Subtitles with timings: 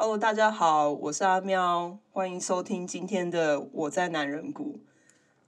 [0.00, 4.78] Hello，大家好，我是阿喵，欢迎收听今天的我在男人谷。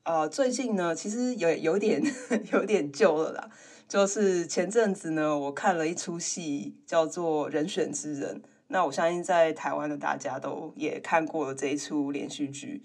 [0.03, 2.03] 呃，最近呢，其实有有点
[2.53, 3.49] 有点旧了啦，
[3.87, 8.39] 就是前阵子呢，我看了一出戏，叫做《人选之人》。
[8.67, 12.83] 那我相信在台湾的大家都也看过了这一出连续剧。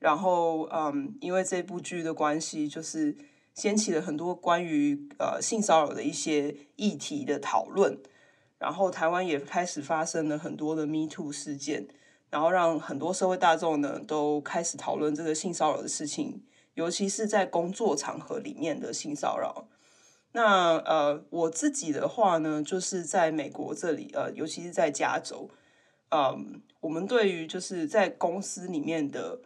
[0.00, 3.16] 然后，嗯，因为这部剧的关系，就是
[3.54, 8.00] 掀起了很多关于呃性骚扰的一些议题的讨论。
[8.58, 11.86] 然后台湾也开始发生了很多的 Me Too 事件，
[12.30, 16.42] 然后让很多社会大众呢都开始讨论这个性骚扰的事情，
[16.74, 19.68] 尤其是在工作场合里面的性骚扰。
[20.32, 25.50] 那呃，我自己的话呢，就是在美国这里，呃，尤其是在加州，
[26.08, 26.38] 嗯、呃，
[26.80, 29.40] 我们对于就是在公司里面的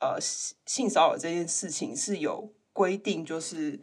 [0.00, 3.80] 呃性骚扰这件事情是有规定，就是。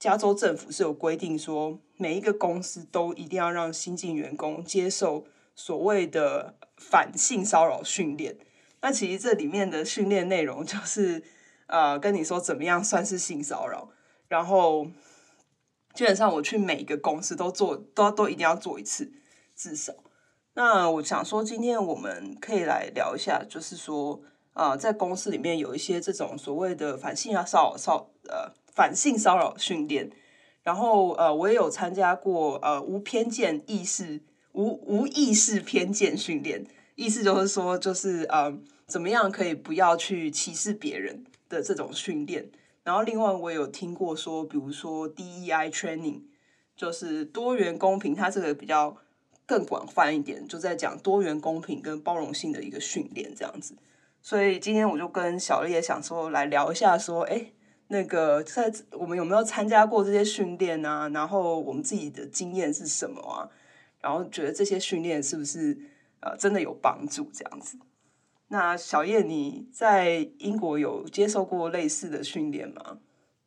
[0.00, 8.38] 加州政府是有规定说，每一个公司都一定要让新进员工接受所谓的反性骚扰训练。
[8.80, 11.22] 那其实这里面的训练内容就是，
[11.66, 13.90] 呃，跟你说怎么样算是性骚扰。
[14.26, 14.86] 然后
[15.92, 19.12] 基本上我去每一个公司都做，都都一定要做一次，
[19.54, 19.92] 至少。
[20.54, 24.22] 那我想说，今天我们可以来聊一下，就是说，
[24.54, 28.58] 呃，在公司里面有一些这种所谓的反性骚扰骚呃。
[28.72, 30.10] 反性骚扰训练，
[30.62, 34.20] 然后呃，我也有参加过呃无偏见意识
[34.52, 42.50] 无无意识偏见训练，意思就是说就是呃怎么样可以不要去歧视别人的这种训练。
[42.82, 46.22] 然后另外我也有听过说，比如说 DEI training，
[46.76, 48.96] 就是多元公平，它这个比较
[49.46, 53.74] 更广泛一点，就在讲多元公平跟包容性的一个训练这样子。
[54.22, 57.52] 所以今天我就跟小丽也想说来聊一下说，哎。
[57.92, 61.08] 那个在我们有没有参加过这些训练啊？
[61.08, 63.50] 然后我们自己的经验是什么啊？
[64.00, 65.76] 然后觉得这些训练是不是
[66.20, 67.76] 呃真的有帮助这样子？
[68.46, 72.98] 那小叶你在英国有接受过类似的训练吗？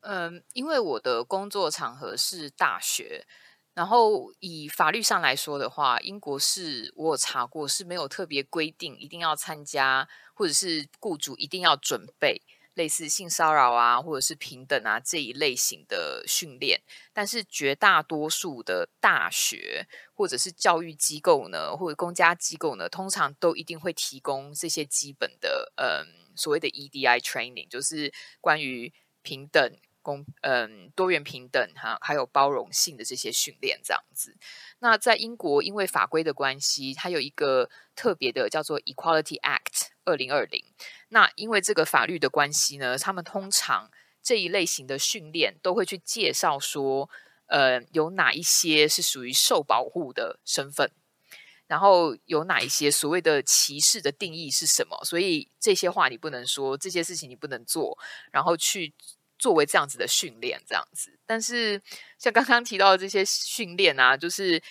[0.01, 3.25] 嗯，因为我的工作场合是大学，
[3.73, 12.41] 然后以法律上来说的话，英国是我有查过是没有特别规定一定要参加，或者是雇主一定要准备。
[12.75, 16.81] 类似性骚扰啊，或者是平等啊这一类型的训练，
[17.13, 28.11] 但是绝大多数的大学或者是教育机构呢，或者公家机构呢，通常都一定会提供这些基本的，嗯，所谓的 EDI training，就是
[28.41, 28.91] 关于
[29.21, 34.35] 平等、公，嗯，多元平等哈，还有包容性的这些训练这样子。
[34.79, 40.65] 那在英国，因为法规的关系，它有一个特别的叫做 Equality Act 二零二零。
[41.13, 43.89] 那因为这个法律的关系呢，他们通常
[44.23, 47.07] 这一类型的训练都会去介绍说，
[47.45, 50.91] 呃，有哪一些是属于受保护的身份，
[51.67, 57.95] 然后有哪一些所谓的歧视的定义是什么，所以这些话你不能说，这些事情你不能做，
[58.31, 58.91] 然后去
[59.37, 61.19] 作为这样子的训练，这样子。
[61.27, 61.79] 但是
[62.17, 64.63] 像刚刚提到的这些训练啊，就是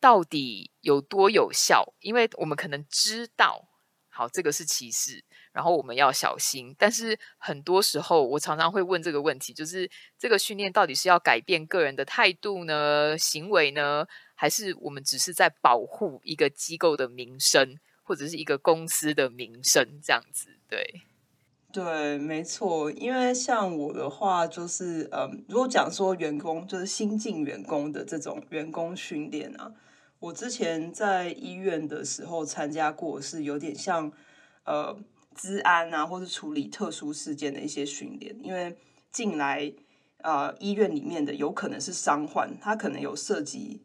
[0.00, 1.94] 到底有多有效？
[2.00, 3.68] 因为我们可能知道，
[4.08, 5.22] 好，这个是歧视。
[5.52, 20.56] 然后我们要小心，但是很多时候我常常会问这个问题，就是这个训练到底是要改变个人的态度呢、行为呢，还是我们只是在保护一个机构的名声，或者是一个公司的名声这样子？
[20.70, 21.02] 对，
[21.70, 22.90] 对，没错。
[22.90, 29.70] 因为像我的话，就是嗯，如果讲说员工就是新进员工的这种员工训练啊，
[30.18, 34.10] 我之前在医院的时候参加过，是有点像
[34.64, 34.96] 呃。
[35.34, 38.76] 治安啊，或是处理特殊事件的一些训练，因为
[39.10, 39.72] 进来
[40.18, 43.82] 呃医院里面的有可能是伤患，他可能有涉及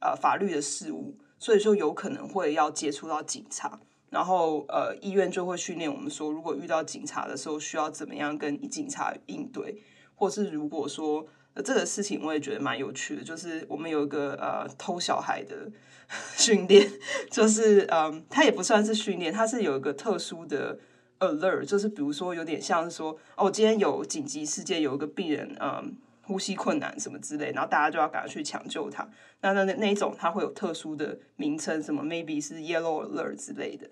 [0.00, 9.82] 呃法律的事务，所以说有可能会要接触到警察，然后呃医院就会训练我们说，如果遇到警察的时候，需要怎么样跟警察应对，
[10.14, 11.26] 或是如果说。
[11.52, 15.68] 呃，这个事情我也觉得蛮有趣的，就是我们有一个呃偷小孩的
[16.38, 16.88] 训练，
[17.28, 20.78] 就是嗯，它也不算是训练，它是有一个特殊的
[21.20, 29.08] alert，就是比如说有点像是说，哦，今天有紧急事件，有一个病人嗯呼吸困难什么之类，然后大家就要赶快去抢救他。
[29.40, 33.88] 那那那那一种它会有特殊的名称，什么 maybe 是 yellow alert 之类的。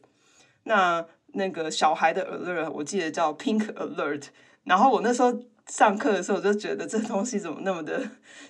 [0.65, 1.05] 那
[1.35, 4.25] 那个小孩的 alert 我记得叫 pink alert，
[4.65, 5.39] 然后我那时候。
[5.71, 8.03] 上课的时候我就觉得这东西怎么那么的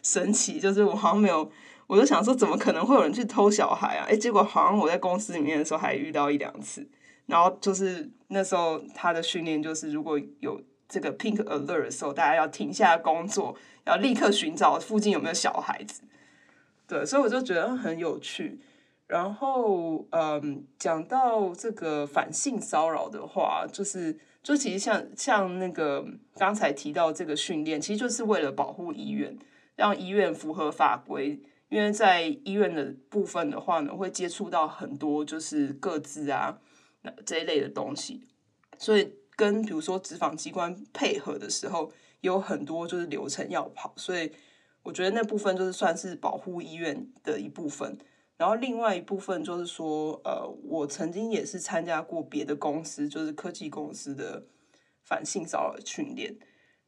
[0.05, 1.51] 神奇，就是我好像没有，
[1.89, 4.07] 我就想说怎么可能会有人去偷小孩啊？
[4.09, 6.89] 哎，结果好像我在公司里面的时候还遇到一两次，
[7.29, 13.55] 然后就是那时候他的训练就是如果有这个 pink alert 的时候，大家要停下工作，
[13.85, 16.03] 要立刻寻找附近有没有小孩子。
[16.87, 18.59] 对，所以我就觉得很有趣。
[19.07, 29.37] 然后，嗯，讲到这个反性骚扰的话，就是就其实像像那个刚才提到这个训练，其实就是为了保护医院，
[29.77, 31.41] 让医院符合法规。
[31.71, 36.59] 因为在医院的部分的话呢，会接触到很多就是各自啊
[37.25, 38.27] 这一类的东西，
[38.79, 44.33] 所以跟比如说执法机关配合的时候，有很多就是流程要跑，所以
[44.83, 47.97] 我觉得那部分就是算是保护医院的一部分。
[48.37, 54.45] 然后另外一部分就是说，呃，我曾经也是参加过别的公司，就是科技公司的
[55.03, 56.37] 反性骚扰训练。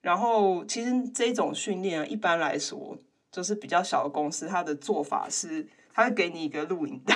[0.00, 2.98] 然后其实这种训练啊，一般来说。
[3.32, 7.14] 就是比较小的公司，它的做法是，它会给你一个录影带，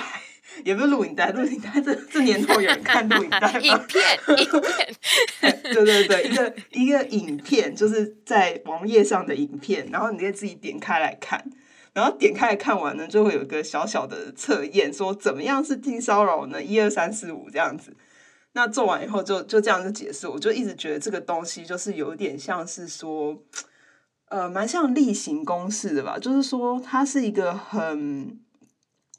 [0.63, 3.59] 也不是录影带，录影带这这年头有人看录影带吗？
[3.61, 11.43] 影片，影片， 对对对，一个一个影片，就是在网页上的影片，然后你可以自己点开来看，
[11.93, 16.63] 然后点开来看完呢，就会有一个小小的测验，说怎么样是性骚扰呢？
[16.63, 17.95] 一二三四五这样子，
[18.53, 20.31] 那做完以后就就这样就结束。
[20.31, 23.41] 我就一直觉得这个东西就是有点像是说。
[24.27, 28.39] 呃，蛮像例行公事的吧，就是说它是一个很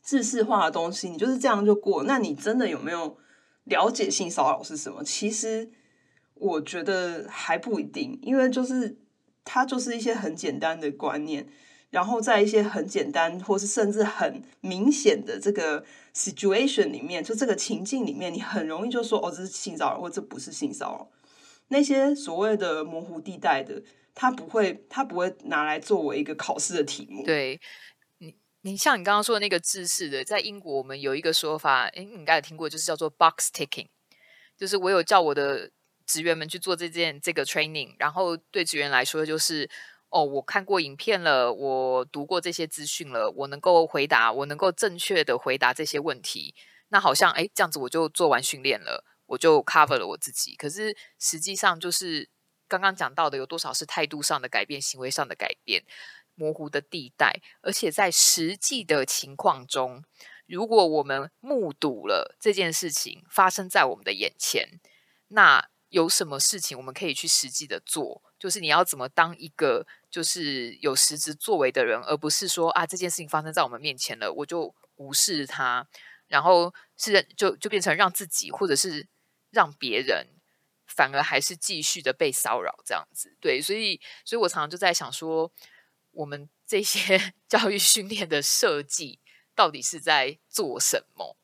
[0.06, 2.04] 制式化的东西，你就是这样就过。
[2.04, 3.18] 那你真的有没有
[3.64, 5.02] 了解性骚扰是什么？
[5.02, 5.68] 其实
[6.34, 8.96] 我觉得还不一定，因为就是
[9.44, 11.48] 它就是一些很简单的观念，
[11.90, 21.08] 然后在一些很简单或是甚至很明显的这个 situation 里面，就这个情境里面，你很容易就说哦，这是性骚扰，或这不是性骚扰。
[21.68, 23.82] 那些所谓的模糊地带的。
[24.18, 27.22] 他不会，他不会拿来作为一个考试的题目。
[27.22, 27.60] 对
[28.66, 33.86] 你，像你刚刚说的那个制式的，在英国我们有一个说法，诶，你应该有听过，就是叫做 box ticking，
[34.58, 35.70] 就是我有叫我的
[36.04, 39.70] 职员们去做这件这个 training，然后对职员来说，就是
[40.08, 46.52] 哦，我看过影片了，我读过这些资讯了，我能够回答，我能够正确的回答这些问题，
[46.88, 50.56] 那好像诶，这样子我就做完训练了，我就 cover 了我自己。
[50.56, 52.28] 可是实际上就是。
[52.68, 55.84] 刚刚讲到的有多少是态度上的改变、行为上的改变、
[56.36, 57.42] 模糊的地带？
[57.62, 60.04] 而且在实际的情况中，
[60.46, 64.78] 如果我们目睹了这件事情发生在我们的眼前，
[65.28, 68.22] 那有什么事情我们可以去实际的做？
[68.38, 75.88] 就是你要怎么当一个就是有实质作为的人，而不是说啊，这件事情发生在我们面前了，我就无视它，
[76.28, 79.08] 然后是就就变成让自己或者是
[79.50, 80.28] 让别人。
[80.88, 85.50] 反而还是继续的被骚扰这样子，对，所以，所以我常常就在想说，
[86.16, 89.20] 我们这些 教育训练的设计
[89.54, 91.36] 到底是在做什么？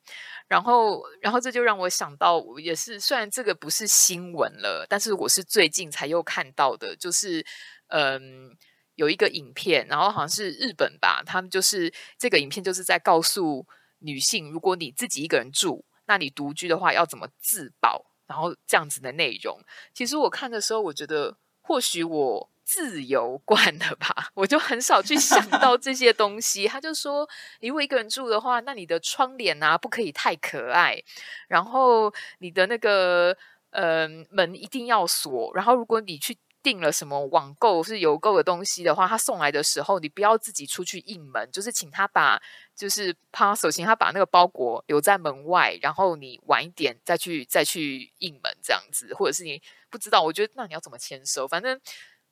[0.48, 7.44] 然后，然后这就让我想到，也是虽然这个不是新闻了，但是我是最近才又看到的，就是，
[7.86, 8.54] 嗯，
[8.96, 13.66] 有一个影片，然后好像是日本吧，他们就是这个影片就是在告诉
[14.00, 18.04] 女性，如果你自己一个人住，那你独居的话要怎么自保？
[18.26, 19.60] 然后这样子的内容，
[19.92, 26.66] 其实我看的时候，我觉得或许我自由惯了吧，我就很少去想到这些东西。
[26.66, 27.28] 他就说，
[27.60, 31.02] 如果一个人住的话，那你的窗帘啊不可以太可爱，
[31.48, 33.36] 然后你的那个
[33.72, 36.38] 呃门一定要锁，然后如果你去。
[36.64, 42.40] 订了什么网购是邮购的东西的话，他送来的时候，你不要自己出去应门，就是请他把
[42.76, 51.48] 就是 parcel，请他把那个包裹留在门外，然后你晚一点再去再去应门这样子，或者是你不知道，我觉得那你要怎么签收？
[51.48, 51.80] 反正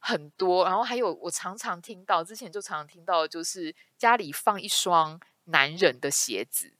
[0.00, 6.73] 很多，然后还有我常常听到，之前就常常听到，就是家里放一双男人的鞋子。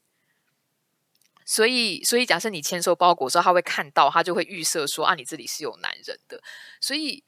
[1.45, 6.43] 所以，所以假设你签收包裹的时候，他会看到，他就会预设说啊，你这里是有男人的，
[6.81, 7.23] 所以。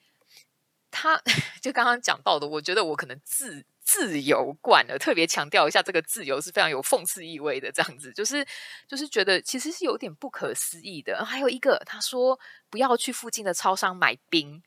[0.96, 1.20] 他
[1.60, 8.46] 就刚刚讲到的，我觉得我可能自自由惯了，特别强调一下，这个自由是非常有讽刺意味的，这样子就是
[8.88, 11.26] 就是觉得其实是有点不可思议的。
[11.26, 14.62] 还有一个，他说不要去附近的超商买冰，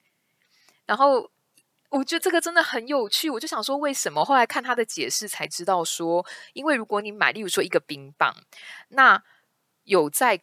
[0.86, 1.30] 然后
[1.90, 4.24] 我觉得这个真的很有趣，我就想说为什么？
[4.24, 6.24] 后来看他的解释才知道说，
[6.54, 8.34] 因为如果你买，例如说一个冰棒，
[8.88, 9.22] 那
[9.84, 10.42] 有在。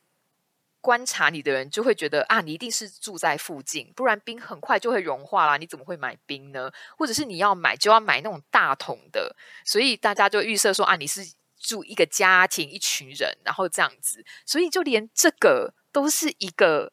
[0.84, 5.56] 观察你的人就会觉得啊，你一定是住在附近，不然冰很快就会融化啦。
[5.56, 6.70] 你怎么会买冰呢？
[6.98, 9.34] 或者是你要买就要买那种大桶的，
[9.64, 11.22] 所以大家就预设说啊，你是
[11.58, 16.92] 住一个家庭一群人，然后这样子，所以就连这个都是一个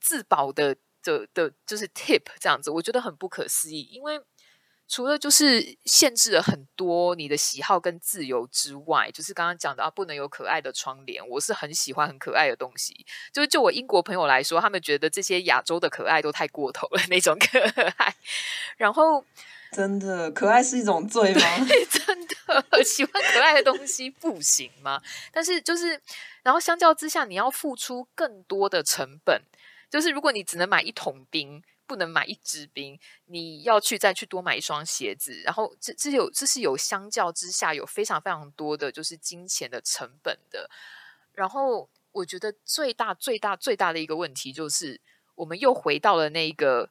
[0.00, 0.76] 自保的
[1.08, 3.88] 的的，就是 tip 这样子，我觉得很不可思议。
[3.90, 4.20] 因为
[4.86, 11.26] 除了就是限制了很多你的喜好跟自由之外，就是刚刚讲的啊，不能有可爱的窗帘。
[11.28, 17.60] 我是很喜欢很可爱的东西，就是就我英国朋友来说，他们觉得这些亚洲的可爱都太过头了 那种可
[17.98, 18.14] 爱。
[18.78, 19.22] 然后，
[19.72, 21.40] 真的可爱是一种罪吗？
[21.90, 25.02] 真的喜欢可爱的东西不行吗？
[25.30, 26.00] 但是就是，
[26.42, 29.42] 然后相较之下，你要付出更多的成本。
[29.90, 31.62] 就是如果你只能买一桶冰。
[31.88, 40.68] 不能买一支冰，你要去再去多买一双鞋子，然后这这有这是有相较之下有非常非常多的就是金钱的成本的。
[41.32, 45.00] 然后我觉得最大最大最大的一个问题就是，
[45.34, 46.90] 我们又回到了那个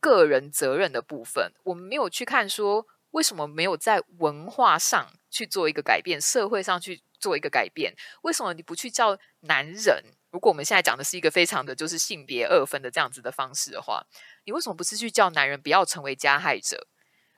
[0.00, 10.02] 个人责任的部分，我们没有去看说为什么没有在文化上去做一个改变，社会上去做一个改变，为什么你不去叫男人？
[10.30, 14.06] 如果我们现在讲的是一个非常的就是性别二分的这样子的方式的话，
[14.44, 16.86] 你为什么不是去叫男人不要成为加害者，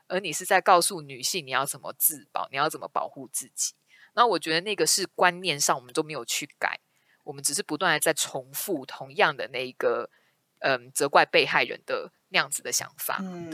[0.08, 3.74] 而你是在告诉女性你要怎么自保，你要怎么保护自己？
[4.14, 6.80] 那我觉得那个是观念上我们都没有去改，
[7.22, 10.10] 我们只是不断的在重复同样的那一个
[10.58, 13.48] 嗯责怪被害人的那样子的想法，嗯、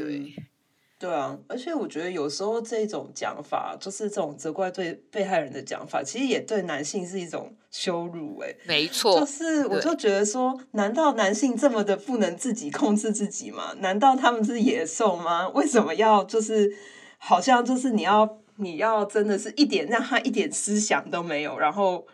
[0.99, 1.13] 对。
[1.13, 8.39] 啊，而且我觉得有时候这种讲法，就是这种责怪对被害人的讲法，其实也对男性是一种羞辱。
[8.41, 13.75] 哎，没错，就是我就觉得说，难道男性这么的不能自己控制自己吗？
[13.81, 15.49] 难道他们是野兽吗？
[15.51, 16.75] 为什么要就是
[17.19, 22.07] 好像就是你要你要真的是一点让他一点思想都没有，然后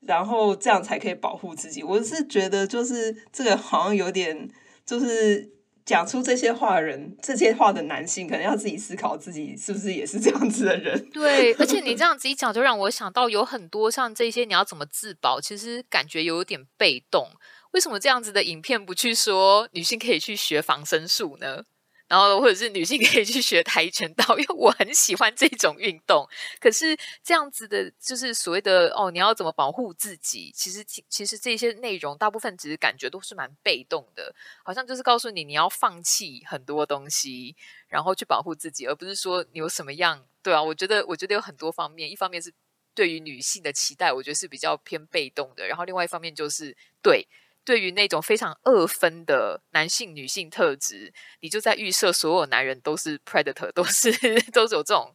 [0.00, 1.82] 然后这样才可以保护自己？
[1.82, 4.48] 我是觉得就是这个好像有点
[4.86, 5.57] 就是。
[5.88, 11.08] 讲出这些话的人，这些话的男性，可能要自己思考自己是不是也是这样子的人。
[11.10, 17.30] 对，而且你这样子一讲，就让我想到有很多像这些，你要怎么自保，其实感觉有点被动。
[17.70, 21.62] 为什么这样子的影片不去说女性可以去学防身术呢？
[22.08, 26.26] 然后，或者是女性可以去学跆拳道，因为我很喜欢这种运动。
[26.58, 30.50] 可是这样子的，就是所谓的哦，你要怎么保护自己？
[30.54, 34.34] 其实，其实这些内容大部分只是感觉都是蛮被动的，
[34.64, 37.54] 好像就是告诉你你要放弃很多东西，
[37.88, 40.24] 然后去保护自己，而不是说你有什么样。
[40.42, 42.50] 对啊，我觉得，我觉得有很多方面，一方面是
[42.94, 45.66] 对于女性的期待，我觉得是比较偏被动的。
[45.66, 47.28] 然后另外一方面就是对。
[47.68, 54.10] 对于那种非常二分的男性、女性特质，你就在预设所有男人都是 predator，都是
[54.52, 55.12] 都是有这种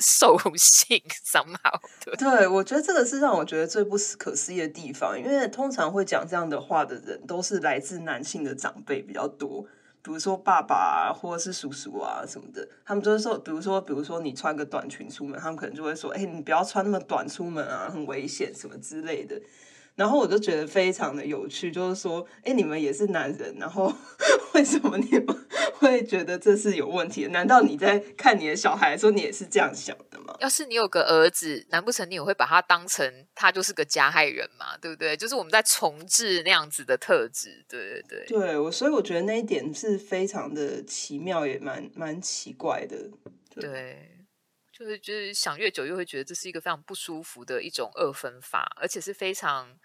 [0.00, 1.56] 兽性什么
[2.04, 2.16] 的。
[2.16, 9.62] 对，我觉得这个是让我觉得最不可思议的地方，因为通常会讲这样的话的人，都是来自男性的长辈比较多，
[10.02, 19.40] 比如说爸爸啊，或者是叔叔啊什么的，他们就是说，比如说，比如说你穿个短裙出门，他们可能就会说：“哎，你不要穿那么短出门啊，很危险什么之类的。”
[19.94, 23.92] 然后我就觉得非常的有趣，就是说，哎，你们也是男人，然后
[24.54, 25.26] 为什么你们
[25.74, 27.28] 会觉得这是有问题的？
[27.30, 30.34] 难道你在看你的小孩的时候，你也是这样想的吗？
[30.40, 34.76] 要是你有个儿子，难不成你也会把他当成他就是个加害人嘛？
[34.80, 35.16] 对不对？
[35.16, 38.26] 就是我们在重置那样子的特质，对对对。
[38.26, 42.96] 对，我所以我觉得那一点是非常的奇妙，也蛮蛮奇怪的。
[43.54, 43.62] 对。
[43.62, 44.08] 对
[44.72, 49.78] 就是就是想越久越会觉得这是一个非常不舒服的一种二分法，而且是非常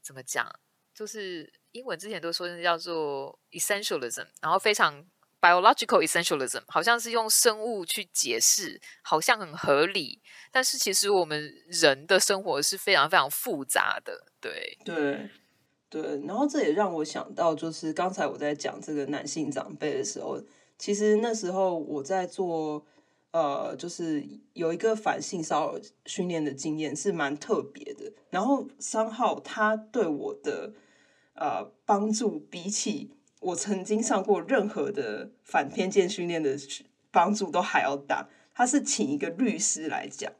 [0.00, 0.50] 怎么讲？
[0.94, 5.04] 就是英文之前都说那叫做 essentialism，然后非常
[5.38, 14.32] biological essentialism，好像是用生物去解释，好像很合理，但是其实我们人的生活是非常非常复杂的。
[14.40, 15.30] 对对
[15.90, 20.42] 对，然后这也让我想到，就是刚才我在讲这个男性长辈的时候，
[20.78, 22.86] 其实那时候我在做。
[23.32, 28.12] 呃，就是有一个反性骚扰训练的经验是蛮特别的。
[28.30, 30.72] 然后三号他对我的
[31.34, 33.10] 呃帮助，比起
[33.40, 36.56] 我曾经上过任何的反偏见训练的
[37.10, 38.28] 帮助都还要大。
[38.54, 40.30] 他是请一个律师来讲，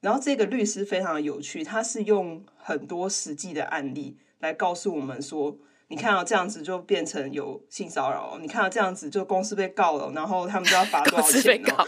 [0.00, 5.56] 然后这个律师非常有趣，他是用很多实际的案例来告诉我们说。
[5.88, 11.86] 你看到这样子就变成有性骚扰，你看到这样子就公司被告了，然后他们就要罚多少钱哦？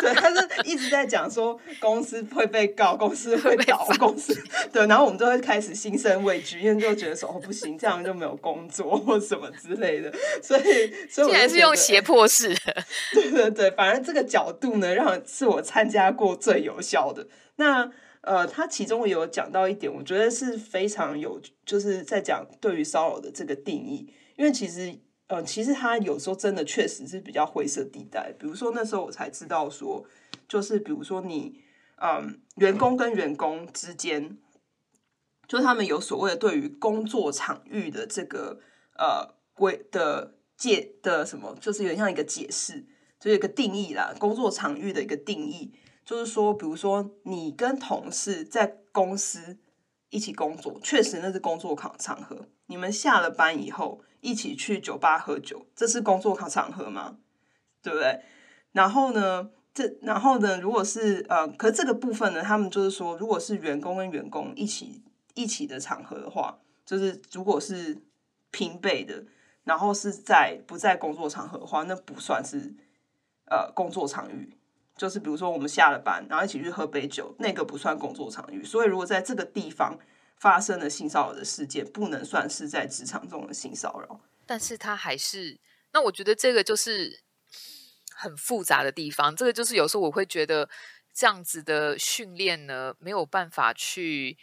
[0.00, 4.36] 对，他是一直在讲说公司会被告，公司会倒，公司
[4.72, 10.62] 对，然后我们就会开始心生畏惧，因为就觉得说哦不行，这样就没有工作或什么之类的，所以
[11.08, 17.92] 所以我竟然是用胁迫式的，对对对，反正这个角度呢，让是我参加过最有效的那。
[18.22, 24.12] 呃，他其中有讲到一点，我觉得是非常有，就是在讲对于骚扰的这个定义。
[24.36, 24.94] 因为其实，
[25.28, 28.32] 呃，其实他有时候真的确实是比较灰色地带。
[28.38, 30.04] 比如说那时候我才知道说，
[30.46, 31.60] 就是比如说你，
[31.96, 34.36] 嗯，员工跟员工之间，
[35.48, 38.60] 就他们有所谓的对于工作场域的这个
[38.98, 42.84] 呃规的界的什么，就是有点像一个解释。
[43.18, 45.74] 就有一个定义啦，工作场域的一个定义，
[46.10, 49.56] 就是说，比如说你跟同事在公司
[50.08, 52.48] 一起工作，确实那是工作场场合。
[52.66, 57.18] 你们下了班以后一起去酒吧喝酒，这是工作场合吗？
[57.80, 58.22] 对不对？
[58.72, 68.02] 然后呢，这然后呢，如果是呃，可是这个部分呢，他们就是说，如果是员工跟员工一起一起的场合的话，就是如果是
[68.50, 69.24] 平辈的，
[69.62, 72.74] 然后是在不在工作场合的话，那不算是。
[73.52, 74.56] 呃，工作场域
[75.00, 78.62] 就是比如说我们下了班，然后一起去喝杯酒，那个不算工作场域。
[78.62, 79.98] 所以如果在这个地方
[80.36, 84.20] 发生了性骚扰的事件，不能算是在职场中的性骚扰。
[84.44, 85.58] 但是他还是，
[85.92, 87.22] 那我觉得这个就是
[88.14, 89.34] 很复杂的地方。
[89.34, 90.68] 这个就是有时候我会觉得
[91.14, 94.36] 这样子的训练呢，没有办法去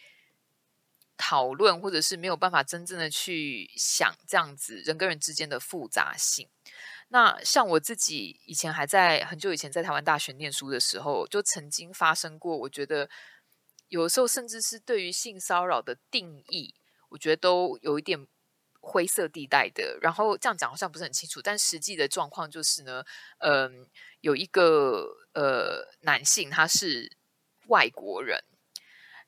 [1.17, 6.49] 讨论，或者是没有办法真正的去想这样子人跟人之间的复杂性。
[7.09, 12.57] 那像我自己以前还在很久以前在台湾大学念书的时候，就曾经发生过。
[12.57, 13.09] 我觉得
[13.87, 16.75] 有时候甚至是对于性骚扰的定义，
[17.09, 18.27] 我觉得都有一点
[18.81, 19.97] 灰色地带的。
[20.01, 23.05] 然后这样讲好像不是很清楚，但实际的状况就是呢，
[23.37, 23.87] 嗯，
[24.19, 27.15] 有一个呃男性他是
[27.67, 28.43] 外国人，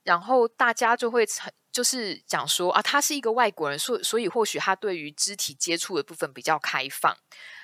[0.03, 1.25] 然后大家就会
[1.71, 7.15] 就是讲说啊，他是一个外国人，所所以或许他对于肢体接触的部分比较开放。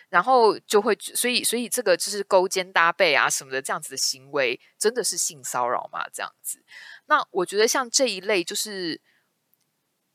[0.10, 6.08] 然后就会，所以所以这个就是勾肩搭背啊什么的这样子的行为，真的是性骚扰吗？
[6.14, 6.64] 这样子？
[7.08, 9.02] 那我觉得像这一类，就是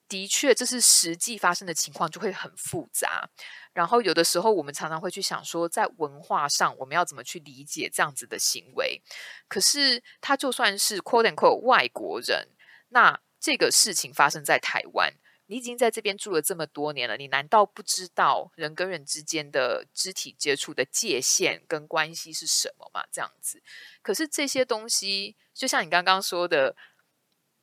[0.09, 3.29] 的确这是实际发生的情况，就会很复杂。
[3.73, 9.03] 然后有的时候我们常常会去想说，在文化上我们要怎么去理解这样子的行为？
[9.49, 12.49] 可是他就算是 quote and quote 外国人，
[12.89, 15.15] 那这个事情发生在台湾。
[15.51, 23.05] 你已经在这边住了这么多年了，你难道不知道人跟人之间的肢体接触的界限跟关系是什么吗？
[23.11, 23.61] 这样子，
[24.01, 26.77] 可是这些东西，就像你刚刚说的，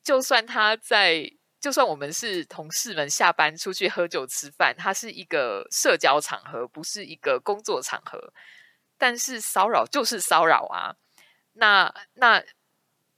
[0.04, 8.34] 就算他在，就算我们是同事们下班出去喝酒吃饭，它是一个社交场合，不是一个工作场合，
[8.98, 10.94] 但是骚扰就是骚扰啊，
[11.54, 12.44] 那那。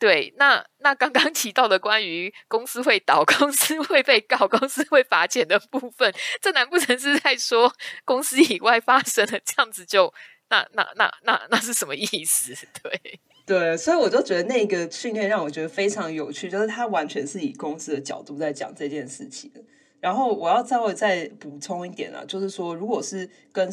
[0.00, 7.70] 对，那那刚刚提到的关于公司会倒、 公司会被告、公司会罚钱的部分，这难不成是在说
[8.06, 10.12] 公司以外发生的这样子就
[10.48, 12.54] 那那那那那是什么意思？
[12.82, 19.52] 对对，所以我就觉得那个训练让我觉得非常有趣，就是他完全是以公司的角度在讲这件事情。
[20.00, 23.70] 然后我要稍微再补充一点啊，就是说，如果是跟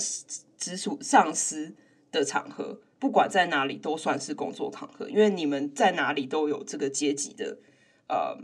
[0.58, 1.74] 直属上司
[2.12, 2.82] 的场合。
[3.00, 7.60] 不管在哪里都算是工作场合，因为你们在哪里都有这个阶级的
[8.10, 8.36] 呃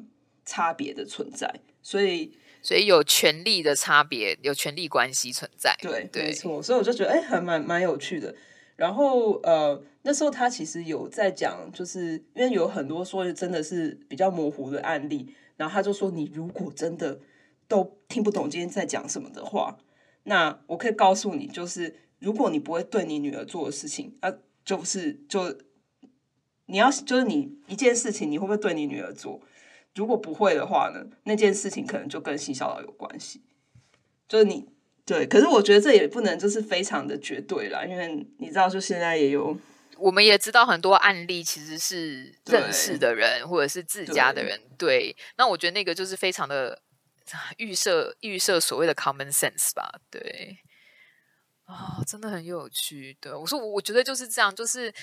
[0.45, 5.75] 差别的存在，所以所以有权力的差别，有权力关系存在。
[5.81, 6.61] 对，对没错。
[6.61, 8.35] 所以我就觉得哎，还蛮蛮有趣的。
[8.75, 17.19] 然后呃，那时候他其实有在讲，就是因为有很多说真的是比较模糊的案例，然后他就说，你如果真的
[17.67, 19.77] 都听不懂今天在讲什么的话，
[20.25, 21.95] 那我可以告诉你，就是。
[22.23, 24.33] 如果你不会对你女儿做的事情，啊，
[24.63, 25.59] 就是就
[26.67, 29.41] 你要就是你一件事情，你会不会对你女儿做？
[29.93, 33.41] 如果不会的话呢，那件事情可能就跟性骚扰有关系。
[34.29, 34.65] 就是你
[35.05, 39.55] 对，可是我觉得这也不能就是非常的绝对啦，因为你知道，就现在也有，
[39.97, 44.57] 我们也知道很多案例其实是认识的人或者是自家的人。
[44.77, 46.81] 对，对，那我觉得那个就是非常的
[47.57, 50.57] 预设预设所谓的 common sense 吧，对。
[51.73, 53.17] 啊、真的很有趣。
[53.19, 54.93] 对，我说，我我觉得就是这样，就是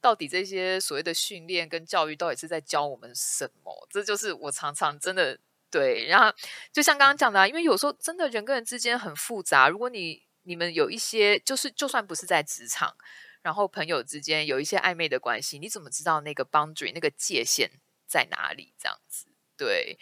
[0.00, 3.88] 到底这些所谓的训练跟教育，到底是在教我们什么？
[3.90, 5.38] 这就是我常常真的
[5.70, 6.06] 对。
[6.06, 6.32] 然后，
[6.72, 9.68] 就像刚刚讲的、啊，因为有时候真的人跟人之间很复杂。
[9.68, 12.94] 如果你你们有一些，就是就算不是在职场，
[13.42, 17.70] 然后朋友之间有一些暧昧的关系，你怎么知道那个 boundary 那个界限
[18.06, 18.72] 在哪里？
[18.78, 19.98] 这样子，对。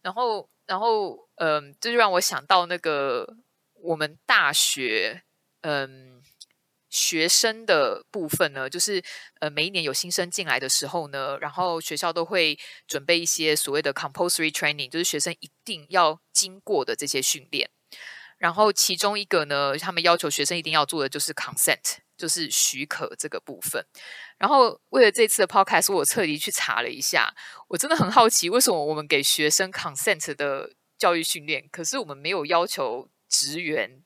[0.00, 3.36] 然后，然后，嗯，这就让我想到那个
[3.74, 5.22] 我们大学。
[5.62, 6.22] 嗯，
[6.90, 9.02] 学生的部分呢，就是
[9.40, 17.70] 呃，每一年有新生进来的时候呢，然后学校都会准备一些所谓的 compulsory training，就是学生一定要经过的这些训练。
[18.38, 23.86] 然后其中一个呢，他们要求学生一定要做的就是 consent，就是许可这个部分。
[24.36, 27.32] 然后为了这次的 podcast，我特地去查了一下，
[27.68, 34.02] 我真的很好奇，为什么我们给学生 consent 的教育训练，可是我们没有要求职员。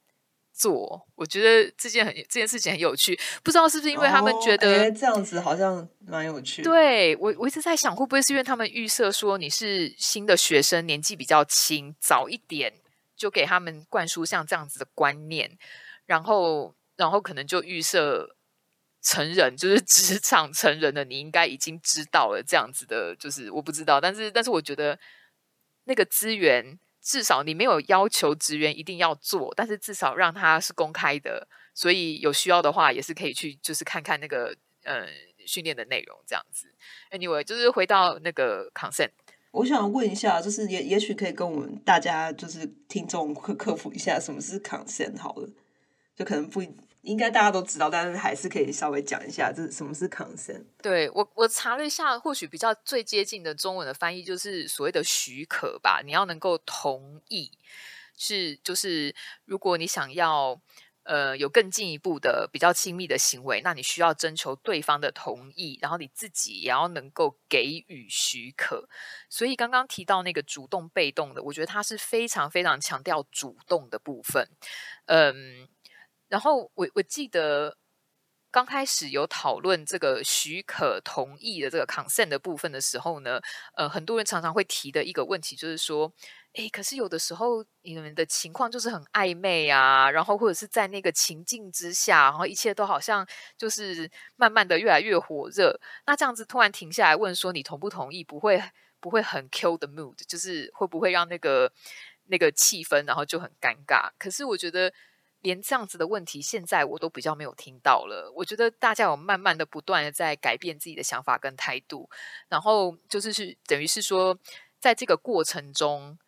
[0.56, 6.62] 做，我觉得这件很这件事情很有趣，不知道是不是因为他们觉得、哦、这样子好像蛮有趣。
[6.62, 12.72] 对，我，我一直在想，会不会是因为他们预设说你是新的学生，年纪比较轻，早一点
[13.14, 15.58] 就给他们灌输像这样子的观念，
[16.06, 18.34] 然后，然后可能就预设
[19.02, 24.98] 成人，就是职场成人的，你应该已经知道了这样子的，就是我不知道，但是但是我觉得
[25.84, 35.06] 那个资源至少你没有要求职员一定要做，但是至少让他是公开的，所以有需要的话也是可以去就是看看那个呃
[35.46, 36.66] 训练的内容这样子。
[37.12, 39.10] Anyway，就是回到那个 consent。
[39.52, 45.48] 我想问一下，就是也也许可以跟我们大家就是听众 科科普一下什么是 consent 好了，
[46.16, 46.60] 就可能不
[47.06, 50.64] 应该大家都知道，但是还是可以稍微讲一下，这什么是 consent。
[50.82, 57.50] 对，我我查了一下，或许比较最接近的中文的翻译就是所谓的许可吧，你要能够同意，
[58.16, 59.14] 是就是
[59.44, 60.60] 如果你想要。
[61.08, 68.88] 呃，有更进一步的比较亲密的行为，那你需要征求对方的同意，然后你自己也要能够给予许可。
[69.30, 74.48] 所以刚刚提到那个主动被动的，我觉得他是非常非常强调主动的部分。
[75.04, 75.68] 嗯，
[76.28, 77.76] 然后我我记得
[78.50, 83.40] 刚开始有讨论这个许可同意的这个 consent 的部分的时候呢，
[83.76, 86.12] 呃，很多人常常会提的一个问题就是说。
[86.56, 93.26] 诶，可是有的时候你们的情况就是很暧昧啊，然后或者是在那个情境之下，然后一切都好像
[93.58, 95.78] 就是慢慢的越来越火热。
[96.06, 98.58] 那这样子突然停下来问说你同不同意，不会
[99.00, 101.70] 不会很 kill the mood，就是会不会让那个
[102.24, 104.08] 那个气氛然后就很尴尬？
[104.18, 104.90] 可是我觉得
[105.46, 108.32] 连这样子的问题现在我都比较没有听到了。
[108.34, 112.10] 我觉得大家有慢慢的不断的在改变自己的想法跟态度，
[112.48, 114.38] 然后就是是等于是说
[114.78, 116.18] 在这个过程中。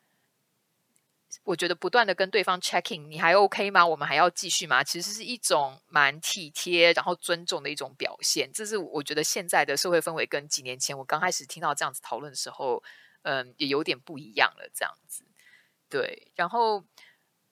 [1.45, 3.87] 我觉得不断的跟对方 checking，你还 OK 吗？
[3.87, 4.83] 我们还要继续吗？
[4.83, 8.51] 其实是一种蛮体贴，然后尊重的一种表现。
[8.53, 12.83] 这是我觉得现在的社会氛围跟几年前我刚开始听到这样子讨论的时候，
[13.23, 14.71] 嗯，也有点不一样了。
[14.75, 15.23] 这样子，
[15.91, 16.33] 对。
[16.35, 16.83] 然后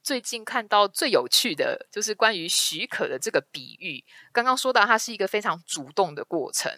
[0.07, 6.71] 最近看到最有趣的就是关于许可的这个比喻，刚刚说到它是一个非常主动的过程，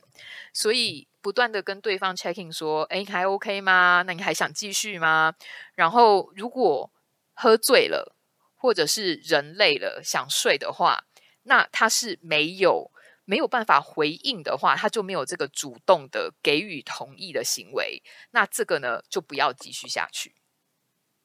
[0.55, 4.03] 所以不断的跟对方 checking 说，哎，还 OK 吗？
[4.07, 5.35] 那你还想继续吗？
[5.75, 6.91] 然后如果
[7.35, 8.17] 喝醉了，
[8.57, 11.05] 或者是人累了想睡的话，
[11.43, 12.91] 那他是没有
[13.27, 18.03] 没有办法回应的话，他就没有这个主动的给予同意的行为。
[18.31, 20.35] 那这个呢，就不要继续下去。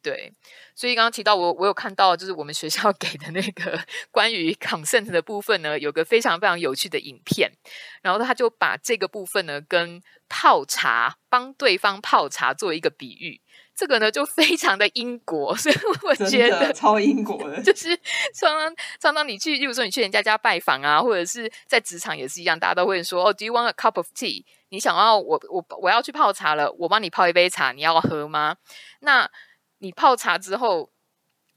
[0.03, 0.31] 对，
[0.75, 3.79] 所以刚刚提到我，我有看到就是我们学校 给的那个
[4.11, 7.49] 关于 consent 的部分呢，有个非常非常有趣的影片，
[8.01, 13.39] 然后他就把这个部分呢跟泡茶，帮对方泡茶做一个比喻。
[13.75, 17.89] 这个呢就非常的英国，所以我觉得超英国的，就 是
[18.35, 24.43] 常常常常你去，例如说你去人家家拜访啊，或者是在职场也是一样，大家都会说哦，Do you want a cup of tea？
[24.69, 28.57] 你想要我我我要去泡茶了，我帮你泡一杯茶，你要喝吗？
[28.99, 29.27] 那
[29.83, 30.89] 你泡茶之后，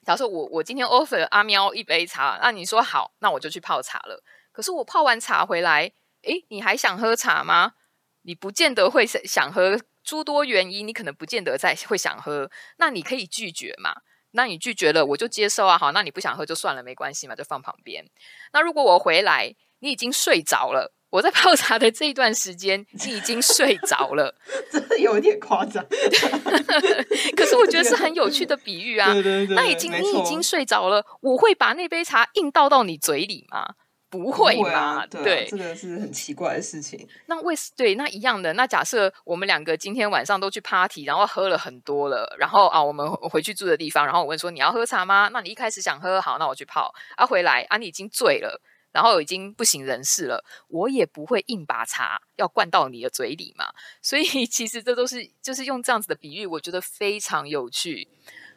[0.05, 4.21] 假如说我我今天 offer 阿喵一杯茶，那你说好，那我就去泡茶了。
[4.51, 7.75] 可是我泡完茶回来，诶，你还想喝茶吗？
[8.23, 9.81] 你不见得会想喝。
[10.03, 14.03] 诸多原因，你可能不见得再会想喝，那你可以拒绝嘛？
[14.33, 15.79] 那你拒绝了，我就接受啊。
[15.79, 18.05] 好，那你不想喝就算了，没关系嘛，就放旁边。
[18.53, 24.35] 那如果我回来，你已经睡着了，我在泡茶的这一段时间，你已经睡着了，
[24.71, 25.85] 真的有点夸张。
[27.37, 29.13] 可是我觉得是很有趣的比喻啊。
[29.13, 33.75] 对对对，那已经你已经睡着了，我会把那杯茶硬倒到你嘴里吗？
[34.09, 34.71] 不会吧？
[34.71, 37.07] 啊对，啊、对，这个是很奇怪的事情。
[37.27, 45.29] 那为对那一样的，那假设我们两个今天晚上都去 party，然后喝了很多了，然后啊，我们回去住的地方，然后我问说你要喝茶吗？
[45.33, 46.93] 那你一开始想喝，好，那我去泡。
[47.17, 48.63] 啊，回来啊，你已经醉了，
[48.97, 53.67] 然后已经不省人事了，我也不会硬把茶要灌到你的嘴里嘛。
[54.01, 58.09] 所以 其实这都是就是用这样子的比喻，我觉得非常有趣。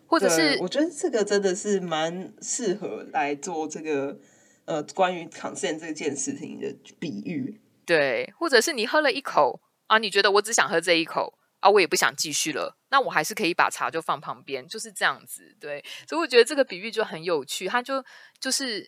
[0.08, 4.18] 或者是我觉得这个真的是蛮适合来做这个。
[4.66, 18.06] 呃，关于 consent 这件事情的比喻，对，或者是你喝了一口啊，你觉得我只想喝这一口啊，我也不想继续了，那我还是可以把茶就放旁边，就是这样子，对，所以我觉得这个比喻就很有趣，它就
[18.40, 18.88] 就是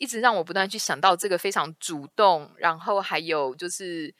[0.00, 4.12] 一直让我不断去想到这个非常主动，然后还有就是。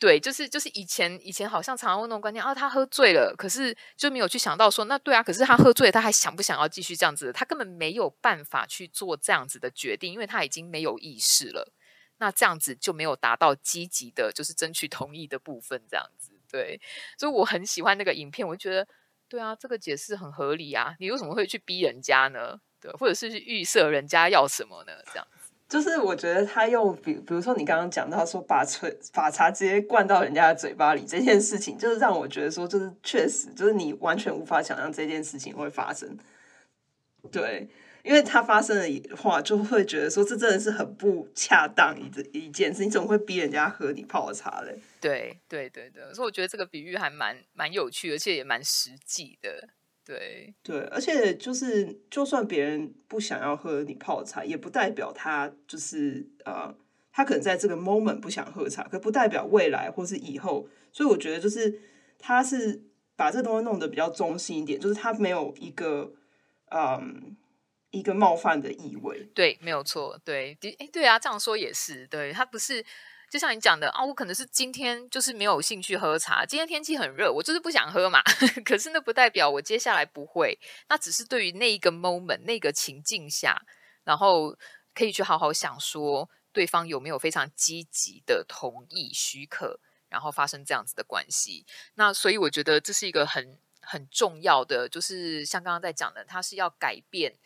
[0.00, 7.30] 对，就是就是以前以前好像常常问那种观念啊，他喝醉了，可是就没有去想到说，那对啊，可是他喝醉了，他还想不想要继续这样子？
[7.34, 11.70] 他根本没有办法去做这样子的决定，因为他已经没有意识了。
[12.16, 16.32] 那这样子就没有达到积极的，就是争取同意的部分，这样子。
[16.50, 16.80] 对，
[17.18, 18.88] 所以我很喜欢那个影片，我就觉得
[19.28, 20.96] 对啊，这个解释很合理啊。
[20.98, 22.58] 你为什么会去逼人家呢？
[22.80, 24.92] 对，或者是去预设人家要什么呢？
[25.12, 25.26] 这样。
[25.68, 36.18] 就是我觉得他用比比如说你刚刚讲到说把茶把茶直接灌到人家的嘴巴里这件事情，就是让我觉得说就是确实就是你完全无法想象这件事情会发生。
[37.30, 37.68] 对，
[38.02, 44.76] 因为他发生的话，就会觉得说这真的是很不恰当一一件事，你怎么会逼人家喝你泡的茶嘞？
[45.00, 49.68] 对对对对，所以我觉得这个比喻还蛮蛮有趣，而且也蛮实际的。
[50.04, 56.74] 对对，而且就是，就算别人不想要喝你泡的茶，也不代表他就是呃，
[57.12, 60.68] 他可能在这个 moment 不想喝茶，可不代表未来或是以后。
[60.92, 61.80] 所以我觉得就是
[62.18, 62.82] 他是
[63.16, 66.12] 把这东西弄得比较中心一点，就是他没有一个
[66.70, 67.36] 嗯。
[67.92, 72.84] 一个冒犯的意味，对，没有错，对，哎，对啊，这样说也是，对，他不是，
[73.30, 78.20] 就像你讲的啊，我可能是今天就是没有兴趣喝茶，今天天气很热，我就是不想喝嘛，
[78.66, 83.62] 可是那不代表我接下来不会，那只是对于那一个 moment 那个情境下，
[84.02, 84.56] 然后
[84.92, 91.64] 可以去好好想说对方有没有非常积极的同意许可，然后发生这样子的关系，
[91.94, 97.38] 那所以我觉得这是一个很很重要的，就是像刚刚在讲的，他是要改变。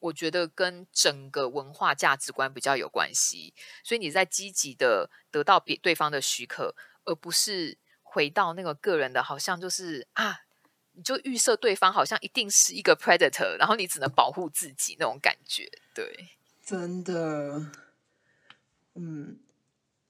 [0.00, 10.42] 我觉得跟整个文化价值观比较有关系，所以你在积极的得到别对方的许可，而不是回到那个个人的，好像就是啊，
[10.92, 16.28] 你就预设对方好像一定是一个 predator，然后你只能保护自己那种感觉，对，
[16.64, 17.72] 真的，
[18.94, 19.40] 嗯。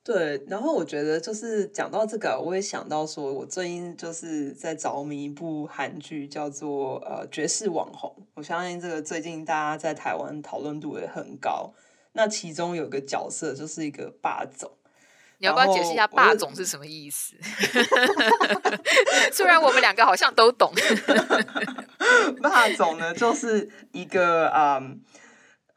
[0.09, 8.11] 对，然后我觉得就是讲到这个，我也想到说，我最近就是在着迷一部韩剧，叫做呃《绝世网红》。
[8.33, 11.75] 我相信这个最近大家在台湾讨论度也很高。
[12.13, 14.71] 那其中有个角色就是一个霸总，
[15.37, 17.35] 你要不要解释一下霸总是什么意思？
[19.31, 20.73] 虽然我们两个好像都懂，
[22.41, 25.03] 霸总呢就是一个嗯。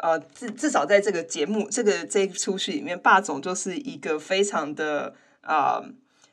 [0.02, 5.86] 呃，至至少在这个节目，这个这一出戏里面，霸总就是一个非常的啊、呃，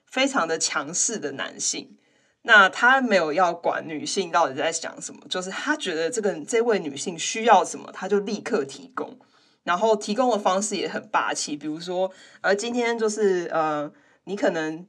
[0.07, 1.95] 非常的强势的男性。
[2.43, 9.19] 那他没有要管女性到底在想什么，就是他觉得这个这位女性需要什么，他就立刻提供，
[9.65, 11.55] 然后提供的方式也很霸气。
[11.55, 13.93] 比如说，呃，今天就是呃，
[14.25, 14.87] 你可能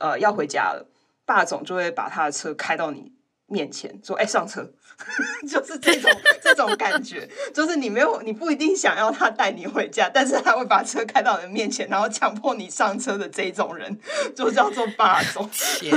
[0.00, 0.90] 呃要回家了，
[1.24, 3.12] 霸总就会把他的车开到你
[3.46, 4.72] 面前，说：“哎，上车。”
[5.48, 6.10] 就是这种
[6.42, 13.96] 这种感觉，就是你没有，你不一定想要他带你回家，但是他会把车开到你的面前，然后强迫你上车的这种人，
[14.34, 15.48] 就叫做霸总。
[15.50, 15.94] 天，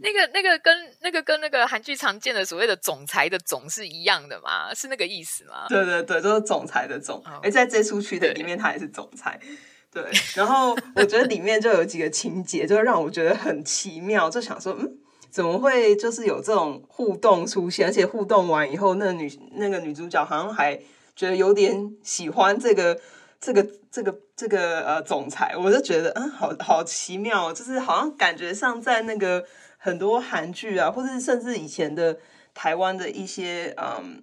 [0.00, 4.72] 那个那个跟那个跟那个韩剧常见的所谓的总裁的总是一样的吗？
[4.74, 5.66] 是那个意思吗？
[5.68, 7.22] 对对对，就是总裁的总。
[7.26, 9.38] 哎、oh.，在这出剧的里面，他也是总裁。
[9.92, 10.04] 对，
[10.34, 14.98] 然后我觉得里面就有几个情节，就让我觉得很奇妙，就想说，嗯。
[15.30, 17.88] 怎么会就是有这种互动出现？
[17.88, 20.74] 而且互动完以后，那个女那个女主角好像还
[21.14, 22.98] 觉得有点喜欢这个
[23.40, 29.44] 这个这个这个呃总裁，我就觉得嗯，好好奇妙，就是好像感觉上在那个
[29.76, 32.18] 很多韩剧啊，或者甚至以前的
[32.54, 34.22] 台湾的一些嗯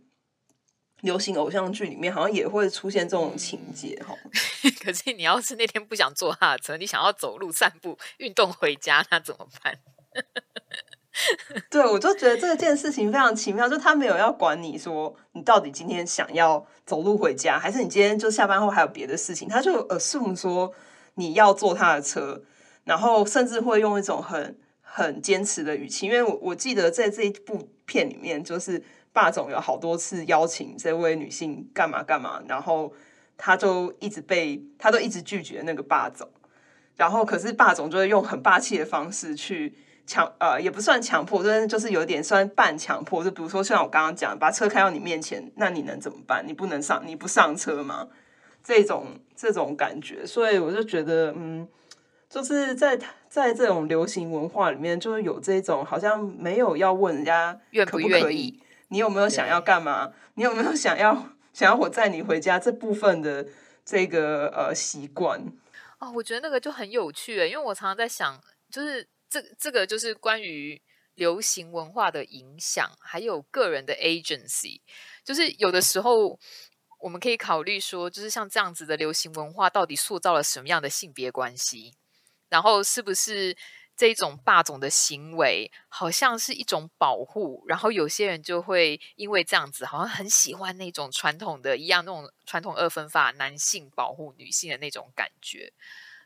[1.02, 4.16] 流行偶像剧里面，好像也会出现这种情节 哈。
[4.84, 9.78] 可是你要是那天不想坐他的车，你想要走路散步运动回家，那怎么办？
[11.70, 20.74] 对，我就觉得这件事情非常奇妙，就他没有要管你说你到底今天想要走路回家，还是你今天就下班后还有别的事情，他就 assume 说
[21.16, 22.44] 你要坐他的车，
[22.84, 32.94] 然后甚至会用一种很很坚持的语气，因为我我记得在这一部片里面，就是霸总有好多次邀请这位女性干嘛干嘛，然后
[33.38, 36.28] 他就一直被他都一直拒绝那个霸总，
[36.96, 39.76] 然后可是霸总就会用很霸气的方式去。
[40.06, 43.24] 强呃也不算强迫，但是就是有点算半强迫。
[43.24, 46.44] 就比如说像我刚刚讲，把车开到你面前，那你能怎么办？
[46.46, 48.10] 你不能上，你不上车吗？
[48.64, 51.68] 这种这种感觉，所以我就觉得，嗯，
[52.30, 60.12] 就是在在这种流行文化里面，就是有这种好像没有要问人家可不可以，愿不愿意，你有没有想要干嘛？
[60.36, 63.46] 你有没有想要想要我载你回家这部分的
[63.86, 65.42] 这个呃习惯？
[66.00, 68.38] 哦，我觉得那个就很有趣，因为我常常在想，
[68.70, 69.08] 就是。
[69.34, 70.80] 这这个就是关于
[71.16, 74.82] 流行文化的影响，还有个人的 agency。
[75.24, 76.40] 就是有的时候
[77.00, 81.96] 我们可以考虑说，就是像这样子的流行文化，到底塑造了什么样的性别关系？
[82.50, 83.58] 然后是不是
[83.98, 87.64] 这种霸总的行为，好像是一种保护？
[87.68, 95.74] 然后有些人就会因为这样子，好像很喜欢那种传统的一样，那种传统二分法，男性保护女性的那种感觉。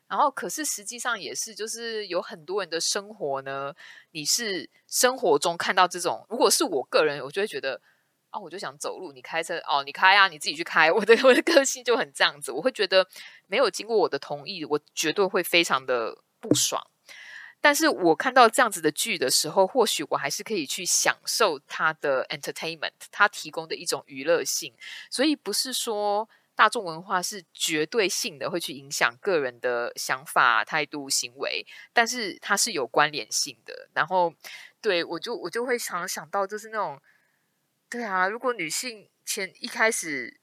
[0.07, 3.73] 然后，可是实际上也是，就是有很多人的生活呢。
[4.11, 7.81] 你是生活中看到这种，如果是我个人，我就会觉得，
[8.31, 10.89] 哦，我就想走路，你开车，哦，你开啊，你自己去开。
[10.91, 13.05] 我的我的个性就很这样子，我会觉得
[13.47, 16.81] 没有经过我的同意，我绝对会非常的不爽。
[17.59, 24.73] 但是我看到这样子的剧的时候，或许我还是可以去享受它的 entertainment，它提供的一种娱乐性。
[25.09, 33.87] 所以不是说大众文化是绝对性的会去影响个人的想法、态度、行为，但是它是有关联性的。
[33.93, 34.33] 然后，
[34.81, 36.99] 对，我就我就会常想到，就是那种，
[37.89, 40.39] 对啊，如果女性前一开始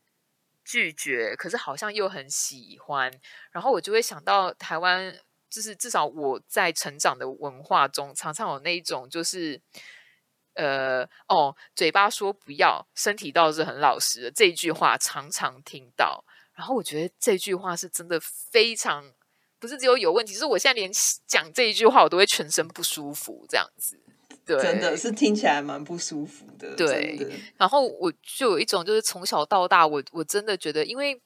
[0.64, 3.12] 拒绝，可是好像又很喜欢，
[3.50, 5.18] 然后我就会想到台湾。
[5.50, 9.60] 就是至少我在成长的文化中，常常有那一种，就是
[10.54, 16.24] 呃哦，嘴巴说不要，身体倒是很老实的这一句话，常常听到。
[16.54, 19.04] 然后我觉得这句话是真的非常，
[19.58, 20.90] 不是只有有问题，是我现在连
[21.26, 23.98] 讲这一句话，我都会全身不舒服，这样子。
[24.46, 26.74] 对，真的是听起来蛮不舒服的。
[26.76, 31.20] 对，然后我就有一种，就是从小到大，我我真的觉得，因为。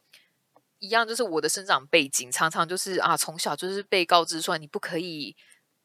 [0.81, 5.35] 一样，就是我的生长背景，常常就是啊，从小就是被告知说你不可以，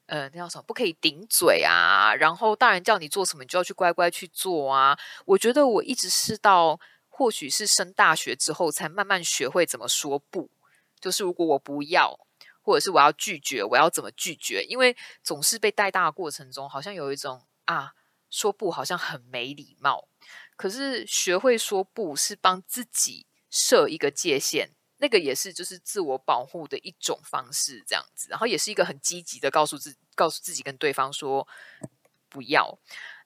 [0.06, 0.64] 呃，那叫什么？
[0.64, 2.14] 不可以顶嘴啊。
[2.14, 4.98] 然后大人叫你做什么，你就要去乖乖去做啊。
[5.26, 10.50] 我觉得我一直是到或许是升大学之后，才慢慢学会怎么说不。
[11.00, 12.20] 就是如果我不要，
[12.62, 14.64] 或者是我要拒绝，我要怎么拒绝？
[14.64, 17.94] 因为总是被带大的过程中，好像有一种啊，
[18.30, 20.08] 说不好像很没礼貌。
[20.56, 24.72] 可是学会说不是帮自己设一个界限。
[25.04, 31.46] 那个也是，就是自我保护的一种方式，这样子，然后也是一个很积极的告诉自告诉自己跟对方说
[32.30, 32.80] 不要，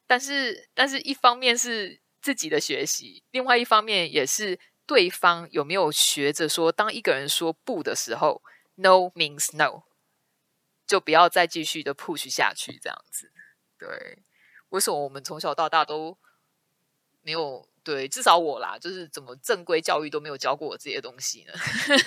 [0.07, 8.41] 但是，但是一方面是自己的学习，另外一方面也是对方有没有学着说，当一个人说不的时候
[8.77, 9.83] ，no means no，
[10.87, 13.31] 就不要再继续的 push 下去，这样子。
[13.77, 14.23] 对，
[14.69, 16.17] 为什么我们从小到大都
[17.27, 17.67] 没有？
[17.83, 21.53] 对，至少我啦，就是怎么正规教育都没有教过我这些东西呢？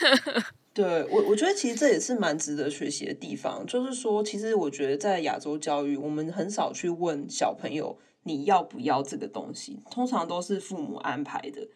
[0.75, 3.65] 对我，我觉得其实这也是蛮值得学习的地方。
[3.67, 11.67] 就是说，其实我觉得在亚洲教育，我们很少去问小朋友你要不要这个东西，通常都是父母安排的。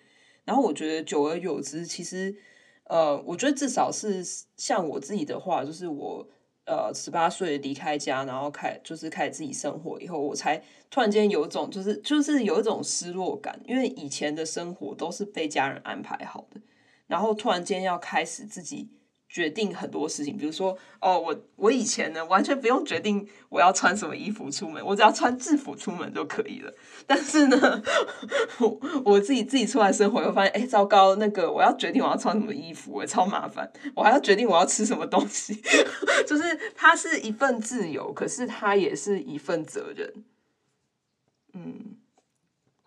[0.44, 2.36] 然后我觉得久而久之，其实
[2.84, 4.22] 呃，我觉得至少是
[4.56, 6.28] 像我自己的话，就是我。
[6.66, 16.60] 呃，十八岁离开家，然后开就是开始自己生活以后，我才突然间有一种就是就是有一种失落感，因为以前的生活都是被家人安排好的，
[17.06, 18.88] 然后突然间要开始自己。
[19.34, 26.72] 决定很多事情，比如说，哦，我我以前呢，完全不用决定我要穿什么衣服出门，我只要穿制服出门就可以了。
[27.04, 27.82] 但是呢，
[28.60, 35.60] 我我自己自己出来生活，又发现，哎，糟糕，那个我要决定我要穿什么衣服，我超麻烦，我还要决定我要吃什么东西，
[36.28, 40.14] 就是它是一份自由，可是它也是一份责任，
[41.54, 41.96] 嗯。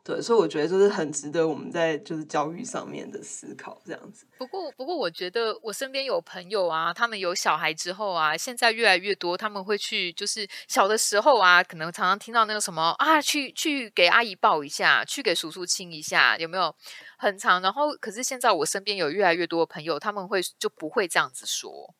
[0.07, 4.25] 对，所以我觉得就是很值得我们在就是教育上面的思考这样子。
[4.37, 16.73] 不过，不过我觉得我身边有朋友啊，他们有小孩之后啊，现在越来越多，他们会去就是小的时候啊，可能常常听到那个什么啊，去去给阿姨抱一下，去给叔叔亲一下，有没有
[17.17, 17.61] 很长？
[17.61, 21.93] 然后，可是现在我身边有越来越多的朋友，他们会就不会这样子说。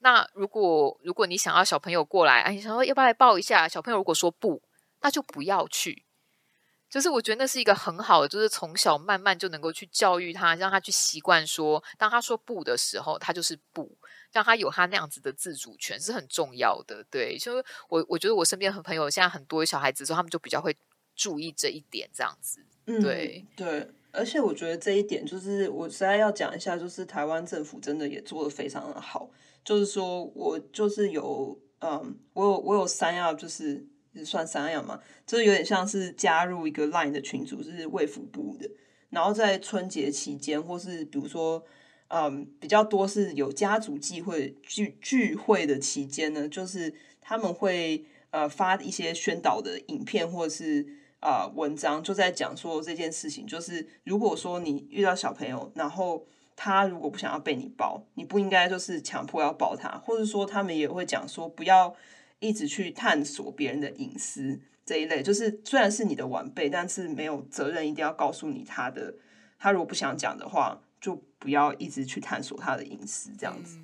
[0.00, 3.68] 那如果如果你想要小朋友过来，哎，你想说要不要来抱一下？
[3.68, 4.60] 小朋友如果说不，
[5.02, 6.07] 那就不要去。
[6.90, 13.94] 就是我觉得那是一个很好的，就是从小慢慢就能够去教育他，让他去习惯说，当他说不的时候，他就是不，
[14.32, 17.04] 让他有他那样子的自主权是很重要的。
[17.10, 20.74] 对，就是我我觉得我身边很朋友现在很多小孩子之后，他们就比较会
[21.14, 22.64] 注意这一点，这样子。
[22.86, 29.28] 对、嗯、对，而且我觉得这一点就是我实在要讲一下，就是台湾政府真的也做的非常的好，
[29.62, 33.86] 就是说我就是有嗯，我有我有三样就是。
[34.24, 38.68] 算三样嘛，就是有点像是加入一个 Line 的群组，是卫福部的。
[39.10, 41.64] 然后在春节期间，或是比如说，
[42.08, 50.86] 嗯，比较多是有家族聚会聚聚会的期间呢，就是他们会呃发一些宣导的影片或者是
[51.20, 53.46] 啊、呃、文章，就在讲说这件事情。
[53.46, 61.96] 就是如果说你遇到小朋友，然后他如果不想要被你抱，你不应该就是强迫要抱他，或者说他们也会讲说不要。
[62.40, 69.14] 一直去探索别人的隐私这一类，就是虽然是你的晚辈，但是没有责任一定要告诉你他的。
[69.58, 73.78] 他如果不想讲的话，就不要一直去探索他的隐私，这样子。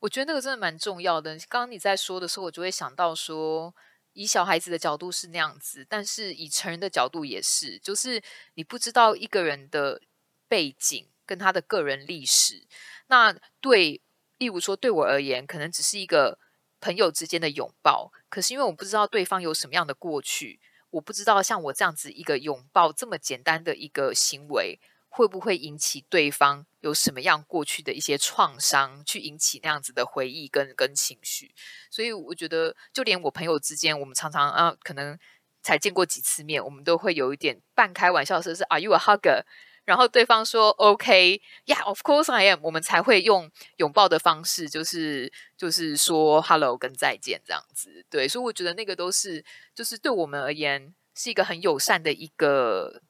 [0.00, 1.36] 我觉得那个真的蛮重要的。
[1.48, 3.74] 刚刚你在说的时候，我就会想到说，
[4.14, 8.22] 以小孩子的角度是那样子，但是以成人的角度也是，就是
[8.54, 10.00] 你不知道一个人的
[10.48, 12.66] 背景跟他的个人历史。
[13.08, 14.00] 那对，
[14.38, 16.38] 例如说对我而言，可能只是一个。
[16.80, 20.60] 朋友之间的拥抱，可是因为我不知道对方有什么样的过去，
[20.90, 31.54] 我不知道像我这样子一个拥抱这么简单的一个行为，会不会引起对方有什么样过去的一些创伤，去引起那样子的回忆跟跟情绪。
[31.90, 35.18] 所以我觉得，就连我朋友之间，我们常常啊，可能
[35.62, 39.42] 才见过几次面，我们都会有一点半开玩笑说是 “Are you a hugger？”
[39.86, 48.04] 然后对方说 “OK，Yeah，of course I am”，我们才会用拥抱的方式，就是就是说 “Hello” 跟再见这样子。
[48.10, 49.42] 对，所以我觉得那个都是，
[49.74, 53.00] 就是对我们而言是一个很友善的一个。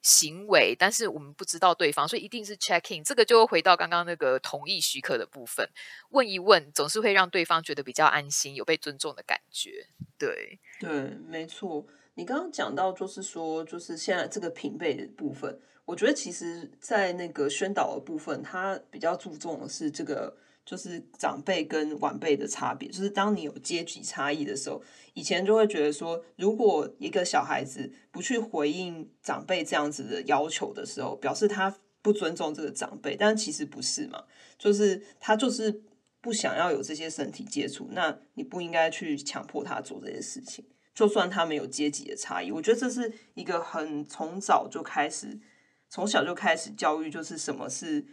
[0.00, 3.02] 行为，但是我们不知道对方，所以一定是 checking。
[3.02, 5.68] 这个就回到刚刚那个同意许可的部分，
[6.10, 9.88] 问一问，总是会让对方觉得比较安心，有被尊重的感觉。
[10.16, 10.88] 对，对，
[11.26, 11.84] 没错。
[12.14, 20.36] 你刚刚讲到，就是说，就是现在这个平辈的部分，我觉得其实，在那个宣导的部分，他比较注重的是这个。
[20.68, 24.82] 就是长辈跟晚辈的差别，就是当你有阶级差异的时候，
[25.14, 34.24] 以前就会觉得说，如果一个小孩子不去回应长辈这样子的要求的时候，表示他不尊重这个长辈，但其实不是嘛，
[34.58, 35.84] 就是他就是
[36.20, 40.62] 不想要有这些身体接触，那你不应该去强迫他做这些事情，
[40.94, 45.40] 就算他没有阶级的差异，我觉得这是一个很从早就开始，
[45.88, 48.04] 从小就开始教育，就是什么是。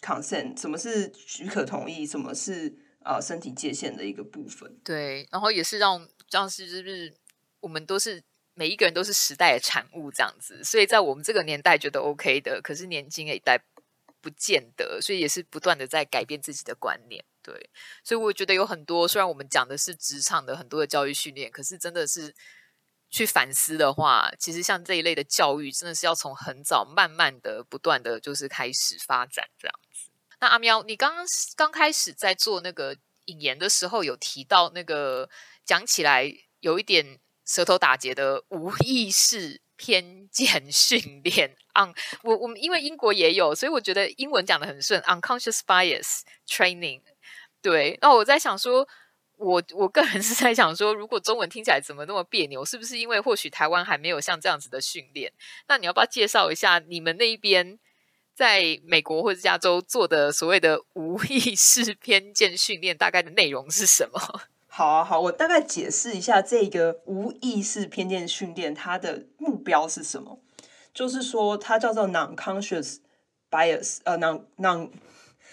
[0.00, 2.06] consent 什么是许可同意？
[2.06, 2.70] 什么是
[3.02, 4.70] 呃身体界限的一个部分？
[4.84, 7.14] 对，然后也是让这样是就是
[7.60, 8.22] 我们都是
[8.52, 13.58] 每一个人都是时代的产物这样子，所以在我们这个年代觉得 OK 的，可是年轻一代
[14.20, 17.24] 不见得，所以也是不断的在改变自己的观念。
[17.40, 17.70] 对，
[18.02, 22.34] 所以我觉得有很多，虽然我们讲的是职场的很多的教育训练，可是真的是。
[23.14, 30.10] 去反思的话，其实像这一类的教育，真的是要从很早、慢慢的、不断的就是开始发展这样子。
[30.40, 32.96] 那阿喵，你刚刚刚开始在做那个
[33.26, 35.30] 引言的时候，有提到那个
[35.64, 41.56] 讲起来有一点舌头打结的无意识偏见训练。
[41.78, 41.94] 嗯，
[42.24, 45.00] 我我们因为英国也有，所以我觉得英文讲得很顺。
[45.02, 47.02] Unconscious bias training。
[47.62, 48.88] 对，那我在想说。
[49.36, 55.32] 我我个人 是在想说，如果中文听起来怎么那么别扭，是不是因为或许台湾还没有像这样子的训练？
[55.68, 57.78] 那你要不要介绍一下你们那边
[58.34, 64.20] 在美国或者加州做的所谓的无意识偏见训练，大概的内容是什么？
[64.66, 70.40] 好啊，好，我大概解释一下这个无意识偏见训练它的目标是什么，
[70.92, 72.96] 就是说它叫做 non-conscious
[73.48, 74.90] bias，呃，non non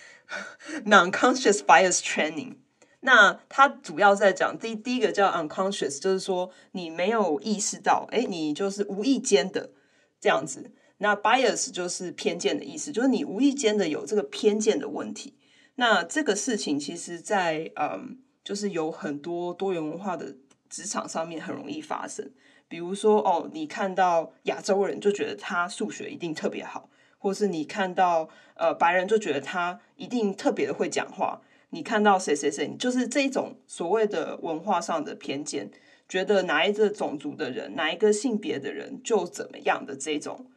[0.86, 2.56] non-conscious bias training。
[3.02, 9.72] 那它主要在讲第第一个叫 unconscious，就是说你没有意识到，哎，你就是无意间的
[10.20, 10.72] 这样子。
[10.98, 15.34] 那 bias 就是偏见的意思，就是你无意间的有这个偏见的问题。
[15.76, 20.36] 那这个事情其实在，在嗯，就是有很多多元文化的
[20.70, 22.32] 职场上面很容易发生。
[22.68, 26.88] 比如说，哦，你看到亚洲人就觉得他数学一定特别好，
[27.18, 31.42] 或是你看到呃白人就觉得他一定特别的会讲话。
[31.72, 35.72] 你看到谁谁谁，就是这种所谓的文化上的偏见，
[36.08, 40.52] 觉得哪一个种族的人，哪一个性别的人就怎么样的这种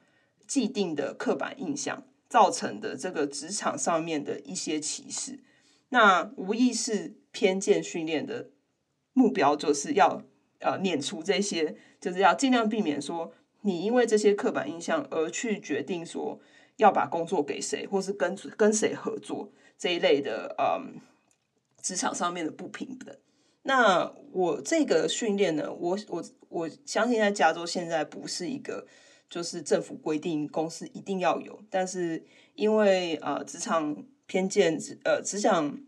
[0.47, 5.39] 既定的刻板印象造成的这个职场上面的一些歧视。
[5.91, 8.51] 那无意识偏见训练的
[9.13, 10.25] 目标就是要
[10.59, 16.41] 呃免除这些，就是要尽量避免说你因为这些刻板印象而去决定说
[16.79, 19.53] 要把工作给谁，或是跟跟谁合作。
[19.85, 20.99] 这一类的嗯，
[21.83, 23.15] 职场上面的不平等。
[23.65, 28.87] 那我这个训练呢，我我我相信在加州现在不是一个
[29.29, 32.25] 就是政府规定公司一定要有，但是
[32.55, 35.79] 因为呃职场偏见，呃职场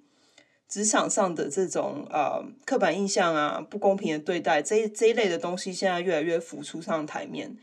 [0.68, 7.56] 职场上的这种呃刻板印象啊，不公平的对待这这一类的东西，现在越来越浮出上台面，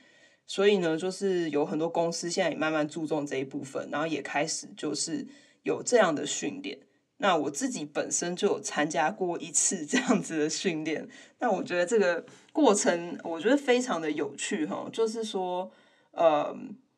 [0.48, 5.28] 所以呢，就是有很多公司现在也慢慢注重这一部分，然后也开始就是。
[5.64, 6.80] 有这样的训练，
[7.18, 11.08] 那我自己本身就有参加过一次这样子的训练。
[11.40, 14.90] 那我觉得这个过程，我觉得非常的有趣哈。
[14.92, 15.72] 就是说，
[16.12, 16.54] 呃，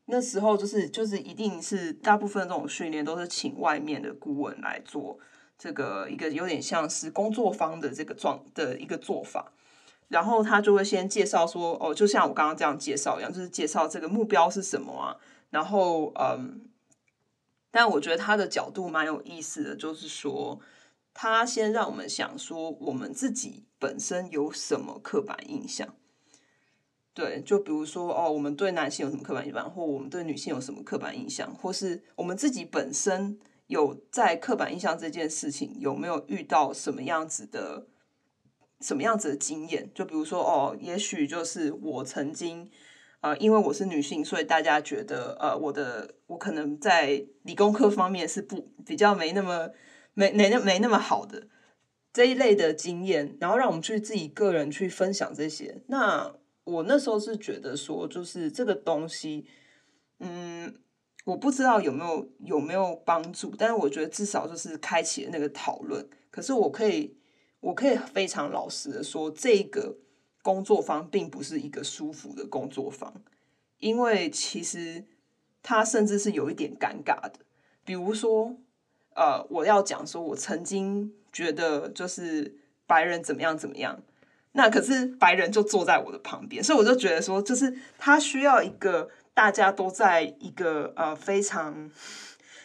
[0.06, 5.20] 那时候就是就是一定是大部分这种训练都是请外面的顾问来做
[5.60, 9.52] 这个一个有点像是工作方的这个状的一个做法。
[10.08, 15.16] 然后他就会先介绍说，哦，就像我刚刚这样介绍一样，就是介绍这个目标是什么啊。
[15.52, 16.62] 然后，嗯。
[17.76, 20.58] 但我觉得他的角度蛮有意思的，就是说，
[21.14, 25.94] 他先让我们想说，我们自己本身有什么刻板印象。
[27.14, 37.88] 对，就比如说，哦，我们对男性有什么刻板印象，或我们对女性有什么刻板印象，或是我们自己本身有在刻板印象这件事情有没有遇到什么样子的、
[38.80, 39.92] 什么样子的经验？
[39.94, 42.72] 就比如说，哦，也许就是我曾经。
[43.26, 49.72] 呃，因为我是女性，所以大家觉得呃，我的我可能在理工科方面是不比较没那么
[50.14, 51.48] 没没那没那么好的
[52.14, 55.82] 这一类的经验，然后让我们去自己个人去分享这些。
[55.88, 59.48] 那我那时候是觉得说，就是这个东西，
[60.20, 60.76] 嗯，
[61.26, 66.08] 我不知道有没有有没有帮助，但是我觉得至少就是开启了那个讨论。
[66.30, 67.18] 可是我可以
[67.60, 69.98] 我可以非常老实的说，这个。
[70.46, 73.12] 工作坊并不是一个舒服的工作坊，
[73.80, 75.04] 因为其实
[75.64, 77.40] 它甚至是有一点尴尬的。
[77.84, 78.56] 比如说，
[79.16, 84.04] 呃，我要讲说，我曾经觉得就是白人怎么样怎么样，
[84.52, 91.90] 那可是白人就坐在我的旁边，所以我就觉得说，就是他需要一个大家都在一个呃非常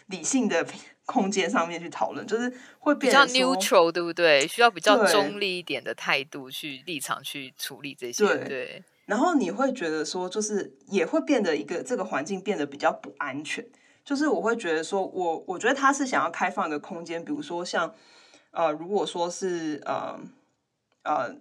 [0.08, 0.66] 理性的。
[1.10, 4.46] 空间上面去讨论，就是会比较 neutral，对不对？
[4.46, 8.24] 需要比较中立一点的态度去立场去处理这些。
[8.24, 8.84] 对，对。
[9.06, 13.66] 然后你会觉得说，就是也会变得一个这个环境变得比较不安全。
[14.04, 17.92] 就是我会觉得说，我我觉得他是想要开放一个空间，比如说像
[18.52, 20.16] 呃，如果说是呃
[21.02, 21.34] 呃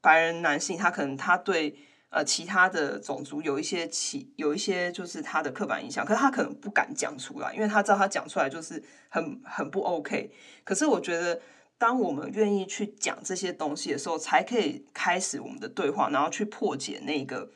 [0.00, 1.76] 白人男性，他可能他对。
[2.08, 10.32] 呃，其他的种族有一些其有一些就是他的刻板印象，可是他可能不敢讲出来，因为他知道他讲出来就是很很不 OK。
[10.64, 11.40] 可是我觉得，
[11.76, 17.50] 当我们愿意去讲这些东西的时候，才可以开始我们的对话，然后去破解那个。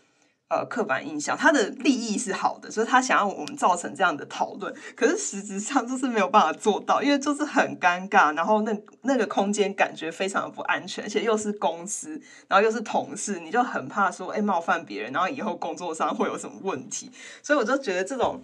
[0.50, 4.74] 呃，刻板印象，他的利益是好的，所以他想要我们造成这样的讨论。
[4.96, 17.12] 可是实质上就是没有办法做到，因为就是很尴尬，然后那那个空间感觉非常的不安全，而且又是公司，然后又是同事，你就很怕说，哎，冒犯别人，然后以后工作上会有什么问题。
[17.44, 18.42] 所以我就觉得这种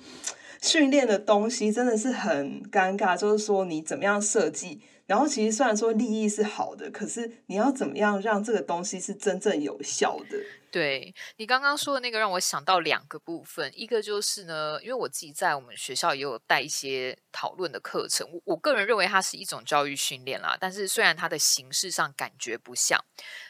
[0.63, 4.81] 训练的东西真的是很尴尬，就是说你怎么样设计。
[5.07, 10.37] 然后其实虽然说利益是好的，可是你要怎么样让这个东西是真正有效的？
[10.73, 20.57] 对，你刚刚说的那个让我想到两个部分，一个就是呢，因为我自己在我们学校也有带一些讨论的课程，我我个人认为它是一种教育训练啦。
[20.61, 23.03] 但是虽然它的形式上感觉不像，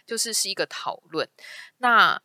[0.06, 1.26] 就是是一个讨论。
[1.78, 2.20] 那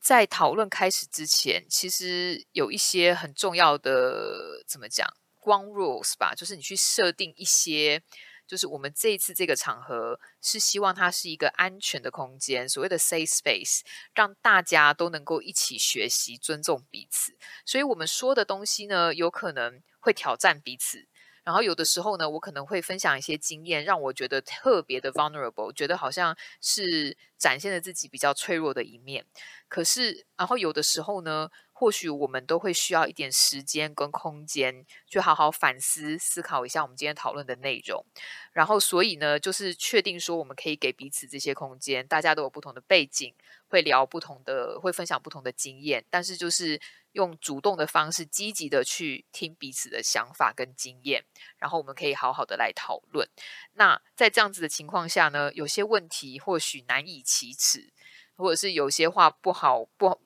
[0.00, 5.06] 在讨论开始之前，其实有一些很重要的怎么讲
[5.38, 8.02] 光 rules 吧，就是你去设定一些。
[8.50, 13.82] 就是我们这一次这个场合是希望它是一个安全的空间，所谓的 safe space，
[14.12, 17.36] 让大家都能够一起学习、尊重彼此。
[17.64, 21.06] 所以我们说的东西呢，有可能会挑战彼此。
[21.44, 29.24] 然后有的时候呢，我可能会分享一些经验，让我觉得特别的 vulnerable，觉得好像是展现了自己比较脆弱的一面。
[29.68, 38.04] 可是，然后有的时候呢，或许我们都会需要一点时间跟空间，去好好反思、思考一下我们今天讨论的内容。
[38.52, 42.06] 然后，所以呢，就是确定说我们可以给彼此这些空间。
[42.08, 43.32] 大家都有不同的背景，
[43.68, 46.04] 会聊不同的，会分享不同的经验。
[46.10, 46.80] 但是，就是
[47.12, 51.24] 用主动的方式，积极的去听彼此的想法跟经验，
[51.58, 53.28] 然后我们可以好好的来讨论。
[53.72, 57.92] 那在这样子的情况下呢，有些问题或许难以启齿，
[58.36, 60.18] 或者是有些话不好不好，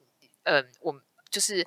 [0.45, 1.03] 嗯、我们。
[1.30, 1.66] 就是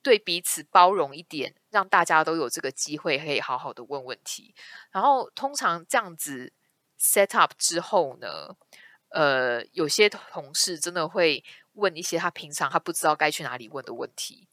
[0.00, 4.54] 对彼此包容一点，让大家都有这个机会可以好好的问问题。
[4.90, 6.54] 然后通常这样子
[6.98, 8.56] set up 之后呢，
[9.10, 11.44] 呃，有些同事真的会
[11.76, 14.46] 问一些他平常他不知道该去哪里问的问题。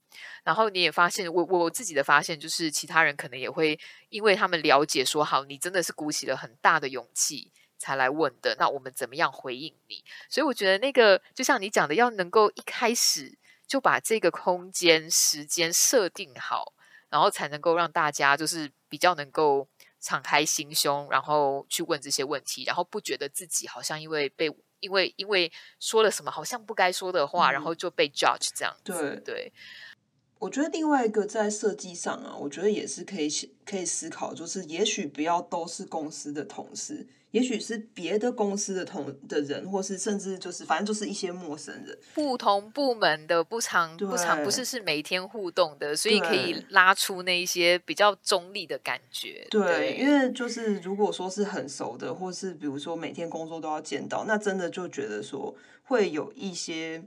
[0.43, 8.55] 然后你也发现，我我自己的发现就是，其他人可能也会因为他们了解说，好，你真的是鼓起了很大的勇气才来问的。
[8.59, 10.03] 那我们怎么样回应你？
[10.30, 13.38] 所以我觉得那个就像你讲的，要能够一开始。
[13.65, 16.74] 就把这个空间、时间设定好，
[17.09, 19.67] 然后才能够让大家就是比较能够
[19.99, 24.51] 敞开心胸，然后去问这些问题，然后不觉得自己好像因为被
[24.84, 28.91] 因为因为说了什么好像不该说的话，嗯、然后就被 judge 这样子。
[28.91, 29.53] 对对，
[30.39, 33.29] 我觉得另外一个在设计上啊，我觉得也是可以
[33.65, 37.07] 可以思考，就是也许不要都是公司的同事。
[37.34, 49.47] 也许是别的公司的同的人，或是甚至就是反正就是一些陌生人，不同部门的不常不常不是是每天互动的，所以可以拉出那一些比较中立的感觉。
[49.49, 55.55] 对，对，因为就是如果说是很熟的，或是比如说每天工作都要见到，那真的就觉得说
[55.86, 57.03] 会有一些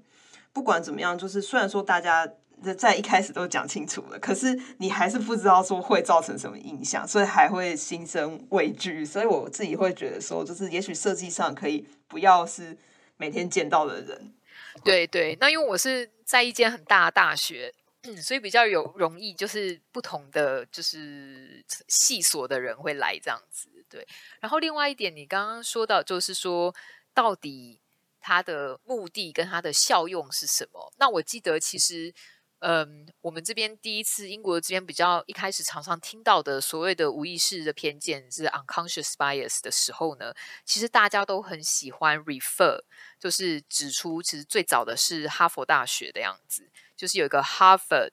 [0.53, 2.29] 不管怎么样，就是虽然说大家。
[2.75, 9.05] 在一开始都讲清楚了，可是你还是不知道说会造成什么影响，所以还会心生畏惧。
[9.05, 12.77] 所以我自己会觉得说，就是也许设计上可以不要是
[13.19, 14.35] 每天见到的人。
[14.83, 23.69] 对对，那因为我是在一间很大的大学，嗯，所以比较有容易就是不同的就是系所的人会来这样子。
[23.89, 24.07] 对，
[24.41, 26.75] 然后另外一点，你刚刚说到就是说
[27.13, 27.81] 到底。
[28.29, 30.93] 它的目的跟它的效用是什么？
[30.99, 32.13] 那我记得其实。
[32.61, 40.33] 嗯，我们这边第一次英国这边比较一开始常常听到的所谓的无意识的偏见是 unconscious bias 的时候呢，
[40.65, 42.81] 其实大家都很喜欢 refer，
[43.21, 48.13] 就是指出其实最早的是哈佛大学的样子，就是有一个 Harvard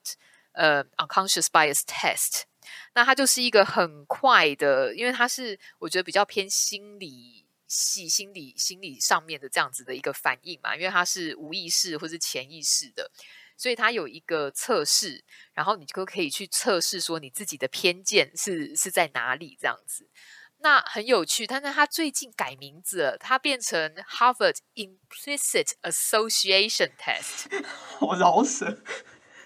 [0.51, 2.41] 呃 unconscious bias test，
[2.95, 13.09] 那它就是一个很快的，因为它是我觉得比较偏心理系、心理心理上面的这样子的一个反应嘛，因为它是无意识或是潜意识的。
[13.57, 15.23] 所以它有一个测试，
[15.53, 20.09] 然后你就可以去测试说你自己的偏见是是在哪里这样子。
[20.59, 27.65] 那很有趣，但是它最近改名字了，它变成 Harvard Implicit Association Test。
[27.99, 28.81] 我饶舌。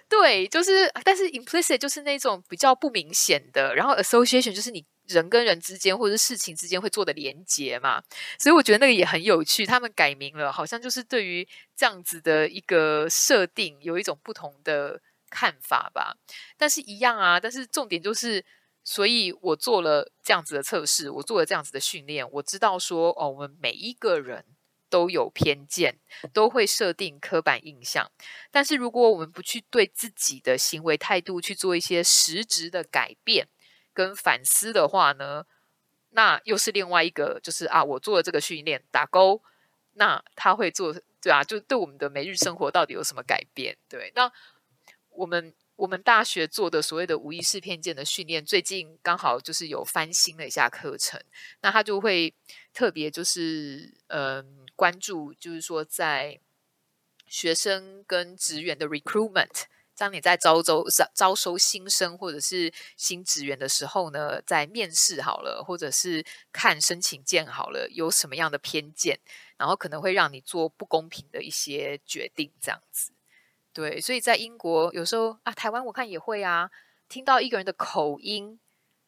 [0.09, 4.85] 对，就是，但是 implicit 就是那种比较不明显的，然后 association 就是你。
[5.07, 8.01] 人跟人之间，或者是事情之间会做的连结嘛，
[8.39, 9.65] 所以我觉得那个也很有趣。
[9.65, 16.17] 他们改名了，好像就是对于这样子的一个设定有一种不同的看法吧。
[16.57, 18.43] 但是一样啊，但是重点就是，
[18.83, 24.45] 所以我做了这样子的测试，我做了这样子的训练，我知道说，哦，我们每一个人
[24.89, 25.99] 都有偏见，
[26.31, 28.09] 都会设定刻板印象。
[28.51, 33.49] 但是如果我们不去对自己的行为态度去做一些实质的改变，
[33.97, 35.43] 跟反思的话呢，
[36.11, 39.41] 那又是另外一个，就是啊，我做了这个训练打勾，
[39.93, 43.75] 那他会做对啊，就对我们的每日生活到底有什么改变？
[43.89, 44.31] 对，那
[45.09, 51.19] 我们我们大学做的所谓的无意识偏见的训练，最近刚好就是有翻新了一下课程，
[51.61, 52.35] 那他就会
[52.71, 56.39] 特别就是嗯、关注，就是说在
[57.25, 59.65] 学生跟职员的 recruitment。
[59.97, 60.85] 当你在招收
[61.15, 69.19] 招收新生或者是新职员的时候呢，在面试好了，或者是看申请件好了，有什么样的偏见，
[69.57, 73.11] 然后可能会让你做不公平的一些决定，这样子。
[73.73, 76.69] 对，所以在英国有时候啊，台湾我看也会啊，
[77.09, 78.59] 听到一个人的口音，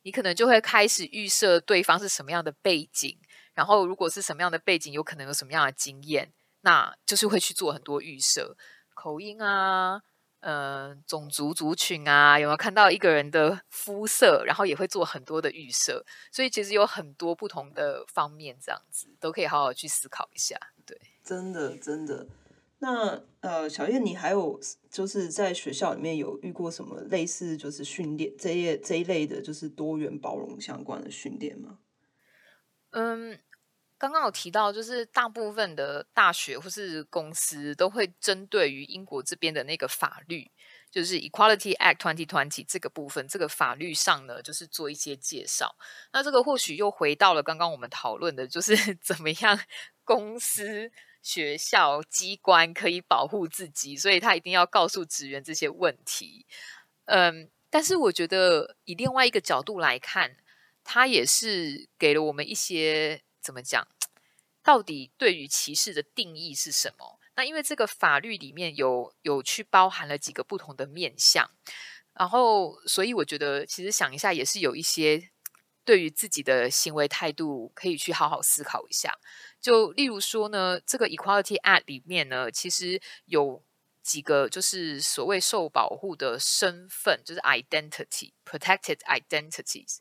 [0.02, 3.20] 你可能就会开始预设对方是什么样的背景，
[3.54, 8.58] 然后如果是什么样的背景，有可能有什么样的经验，那就是会去做很多预设，
[8.96, 10.02] 口音啊。
[10.42, 20.58] 呃，种族族群啊，有没有看到一个人的肤色，然后也会做很多的预设，所以其实有很多不同的方面，这样子都可以好好去思考一下。
[20.86, 22.28] 对，真的真的。
[22.80, 24.58] 那呃，小燕，你还有
[24.90, 31.80] 就是在学校里面有遇过什么类似就是训练这一这一类的，就是多元包容相关的训练吗？
[32.92, 33.40] 嗯。
[34.00, 40.50] 刚刚有提到，就是大部分的大学或是公司都会针对于英国这边的那个法律，
[40.90, 45.76] 就是 Equality Act 2020这个部分，这个法律上呢，就是做一些介绍。
[46.14, 48.74] 那这个或许又回到了刚刚我们讨论的，就是
[49.04, 49.60] 怎么样
[50.06, 50.90] 公司、
[51.22, 56.46] 学校、机关可以保护自己，所以他一定要告诉职员这些问题。
[57.04, 60.38] 嗯，但是我觉得以另外一个角度来看，
[60.86, 63.22] 他也是给了我们一些。
[63.42, 63.88] 怎么讲？
[64.62, 67.20] 到底对于歧视的定义是什么？
[67.36, 71.50] 那因为这个法律里面有有去包含了几个不同的面向，
[72.14, 75.32] 然后所以我觉得其实想一下也是有一些
[75.86, 79.18] 对于自己的行为态度可以去好好思考一下。
[79.62, 83.64] 就例如说呢，这个 Equality Act 里面呢，其实有
[84.04, 90.00] 几个就是所谓受保护的身份，就是 identity protected identities，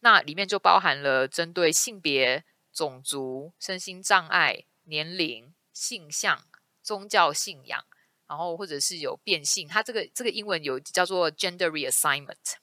[0.00, 2.44] 那里面就包含了针对性别。
[2.72, 6.44] 种族、身心障碍、年龄、性向、
[6.82, 7.84] 宗教信仰，
[8.26, 12.54] 然后或者是有变性，它这个这个英文有叫做 gender reassignment，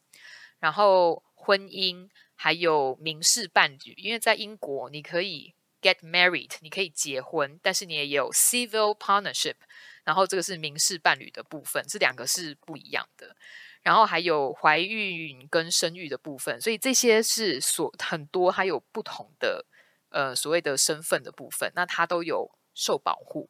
[0.60, 9.55] 然后婚姻还有民事伴侣，因为在英国你可以 get married，你可以结婚，但是你也有 civil partnership，
[10.03, 13.36] 然后这个是民事伴侣的部分，这两个是不一样的。
[13.82, 19.66] 然后还有怀孕跟生育的部分，所以这些是所很多还有不同的。
[20.10, 23.49] 呃，所谓的身份的部分，那他都有受保护。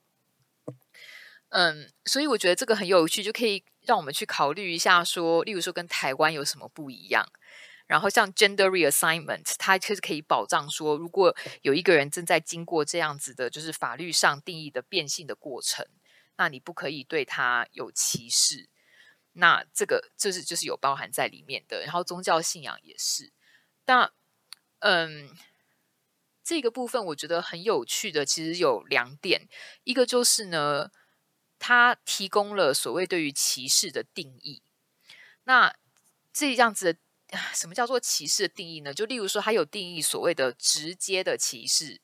[1.49, 7.25] 嗯，所以我觉得这个很有趣，就可以让我们去考虑一下说，说例如说跟台湾有什么不一样。
[7.87, 15.83] 然后像 gender reassignment，它其实可以保障说，如果有一个人正在经过这样子的，就是法律上定义的变性的过程，
[16.37, 18.69] 那你不可以对他有歧视。
[19.33, 21.81] 那这个就是就是有包含在里面的。
[21.81, 23.33] 然后宗教信仰也是。
[23.85, 24.11] 但
[24.81, 25.31] 嗯。
[26.49, 29.47] 这个部分我觉得很有趣的，其实有两点，
[29.83, 30.89] 一个就是呢，
[31.59, 34.63] 它提供了所谓对于歧视的定义。
[35.43, 35.71] 那
[36.33, 36.97] 这样子，
[37.53, 38.91] 什么叫做歧视的定义呢？
[38.91, 42.01] 就例如说，它有定义所谓的直接的歧视、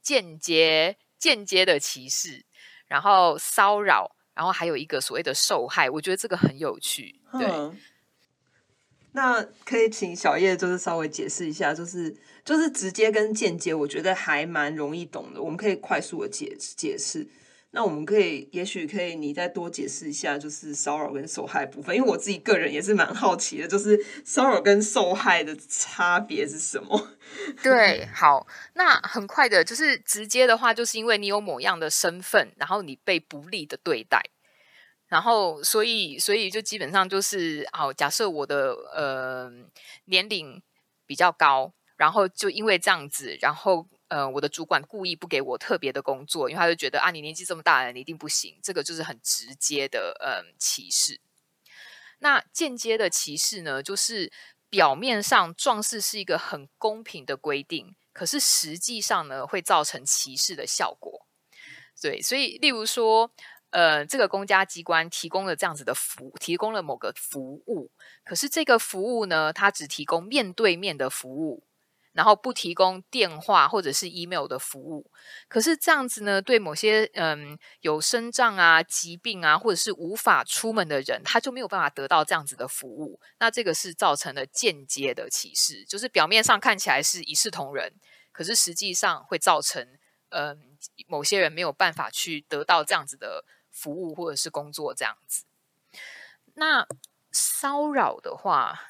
[0.00, 2.46] 间接间接的歧视，
[2.86, 7.20] 然后骚扰，然后还有一个所谓的受害，我觉得这个很有趣。
[7.32, 7.72] 对，
[9.10, 12.16] 那可以请小叶就是稍微解释一下，就是
[12.48, 17.28] 就是直接跟间接，我觉得还蛮容易懂的，我们可以快速的解解释。
[17.72, 27.10] 那我们可以，也许可以你再多解释一下，就是骚扰跟受害部分，因为我自己个人也是蛮好奇的，就是骚扰跟受害的差别是什么？
[27.62, 34.22] 对，好，那很快的，就是直接的话，就是因为你有某样的身份，然后你被不利的对待，
[35.08, 39.52] 然后所以所以就基本上就是，好，假设我的呃
[40.06, 40.62] 年龄
[41.06, 43.86] 比较高，然后就因为这样子，然后。
[44.10, 48.58] 呃，我的主管故意不给我特别的工作，因为他就觉得啊，你年纪这么大了，你一定不行。
[48.62, 51.20] 这个就是很直接的嗯歧视。
[52.20, 54.32] 那间接的歧视呢，就是
[54.70, 61.26] 表面上壮士是一个很公平的规定，可是实际上呢，会造成歧视的效果。
[62.00, 63.30] 对，所以例如说，
[63.68, 67.90] 呃，这个公家机关提供了这样子的服，提供了某个服务，
[68.24, 71.67] 可是这个服务呢，它只提供面对面的服务。
[72.18, 75.08] 然后不提供电话或者是 email 的服务，
[75.46, 83.20] 可是这样子呢，对某些嗯有身障啊、疾病啊，或者是无法出门的人，他就没有办法得到这样子的服务。
[83.38, 87.92] 那这个是造成了间接的歧视，就是表面上看起来是一视同仁，
[88.32, 89.86] 可是实际上会造成
[90.30, 95.44] 嗯某些人没有办法去得到这样子的服务或者是工作这样子。
[96.54, 96.84] 那
[97.30, 98.80] 骚扰的话。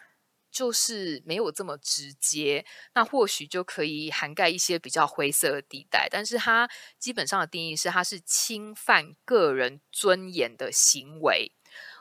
[0.58, 6.08] 就是没有这么直接，那或许就可以涵盖一些比较灰色的地带。
[6.10, 11.52] 但是它基本上的定义是，它是侵犯个人尊严的行为，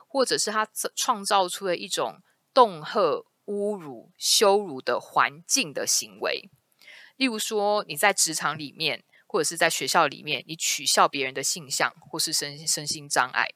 [0.08, 6.50] 或者是它创造出了一种恫吓、侮辱、羞辱的环境的行为。
[7.16, 13.50] 例如说，你在职场里面，或者是在学校里面，你取笑别人的性向或是身身心障碍。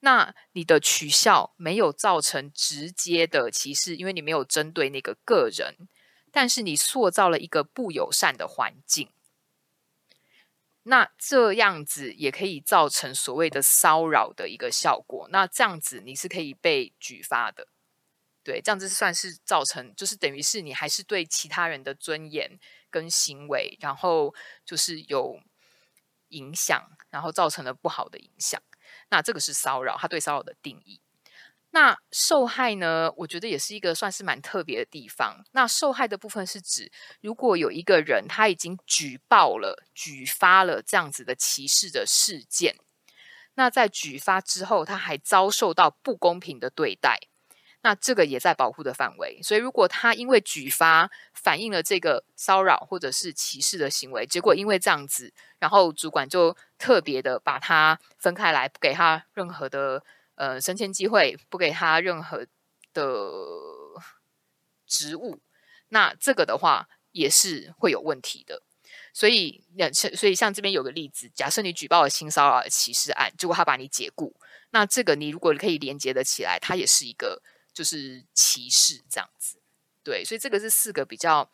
[0.00, 5.88] 那你的取笑没有造成直接的歧视，因为你没有针对那个个人，
[6.30, 9.10] 但是你塑造了一个不友善的环境。
[10.84, 15.28] 那这样子也可以造成所谓的骚扰的一个效果。
[15.30, 17.68] 那这样子你是可以被举发的，
[18.42, 24.34] 对，这样子算是造成，就是等于是你还是对其他人的尊严跟行为，然后
[24.64, 25.38] 就是有
[26.28, 28.62] 影响，然后造成了不好的影响。
[29.10, 31.00] 那这个是骚扰，他对骚扰的定义。
[31.70, 33.12] 那受害呢？
[33.18, 35.44] 我觉得也是一个算是蛮特别的地方。
[35.52, 36.90] 那受害的部分是指，
[37.20, 42.76] 如果有一个人他已经举报了、举发了这样子的歧视的事件，
[43.54, 47.20] 那在举发之后，他还遭受到不公平的对待。
[47.82, 60.04] 那这个也在保护的范围，所以如果他因为举发反映了这个骚扰或者是歧视的行为，结果因为这样子，然后主管就特别的把它分开来，不给他任何的
[60.36, 62.46] 呃升迁机会，不给他任何
[62.94, 63.02] 的
[64.86, 65.40] 职务，
[65.88, 68.62] 那这个的话也是会有问题的。
[69.12, 69.64] 所以，
[70.14, 74.34] 所以像这边有个例子，假设你举报了性骚扰歧视案，结果他把你解雇，
[74.70, 77.42] 那这个你如果可以连接的起来，它也是一个。
[77.70, 79.56] 就是歧视这样子，
[80.02, 81.48] 对，所以这个是四个比较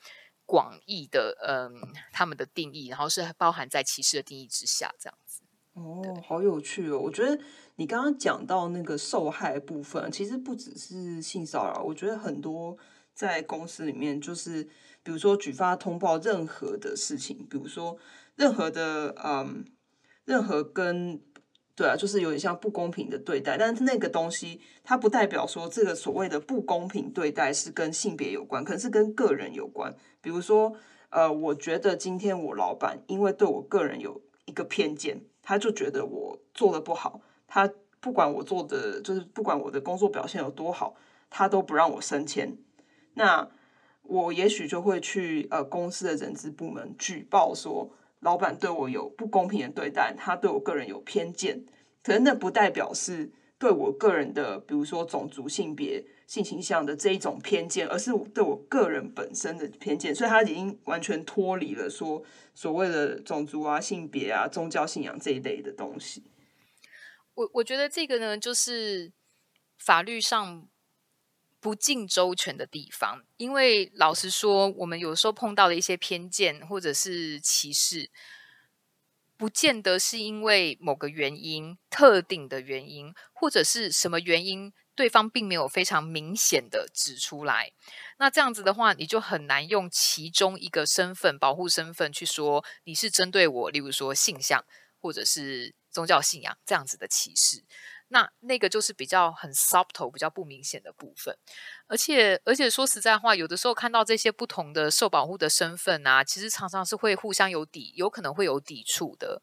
[0.47, 1.72] 广义的，嗯，
[2.12, 5.42] 他们的定义，然后是包含在歧视的定义之下，这样子。
[5.72, 6.99] 哦，好有趣哦！
[6.99, 7.38] 我觉得
[7.76, 12.76] 你刚刚讲到那个受害部分，其实不只是性骚扰，我觉得很多
[13.12, 14.62] 在公司里面，就是
[15.03, 17.97] 比如说举发通报任何的事情，比如说
[18.36, 19.64] 任何的，嗯，
[20.24, 21.20] 任何跟。
[21.76, 29.92] 对啊，就是有点像不公平的对待，但是那个东西它不代表说这个所谓的不公平对待是跟性别有关，可能是跟个人有关。
[30.25, 30.75] 比如说，
[31.11, 37.70] 呃，我觉得今天我老板因为对我个人有一个偏见，他就觉得我做的不好，他
[38.01, 40.97] 不管我做的就是不管我的工作表现有多好，
[41.29, 42.57] 他都不让我升迁。
[43.12, 43.49] 那
[44.03, 47.91] 我也许就会去呃公司的人资部门举报说。
[48.20, 51.62] 老板对我有不公平的对待，他对我个人有偏见，
[52.03, 60.14] 可是那不代表是对我个人的，比如说种族、性别、性倾向的这一种偏见，而是对我个人本身的偏见。
[60.14, 62.22] 所以他已经完全脱离了说
[62.55, 66.25] 所谓的种族啊、性别啊、宗教信仰这一类的东西。
[67.35, 69.12] 我我觉得这个呢，就是
[69.79, 70.68] 法律上。
[71.61, 78.11] 不尽周全的地方，因为老实说，我们有时候碰到的一些偏见或者是歧视，
[79.39, 87.72] 不见得是因为某个原因、特定的原因，或者是什么原因对方并没有非常明显的指出来。
[88.18, 94.64] 那这样子的话，你就很难用其中一个身份保护身份去说你是针对我，例如说性向
[95.01, 97.64] 或者是宗教信仰这样子的歧视。
[98.09, 101.36] 那那个就是比较很 subtle、比较不明显的部分。
[101.88, 109.42] 而且，而且说实在话，有的时候看到这些不同的受保护的身份啊，其实常常是会互相有抵，有可能会有抵触的。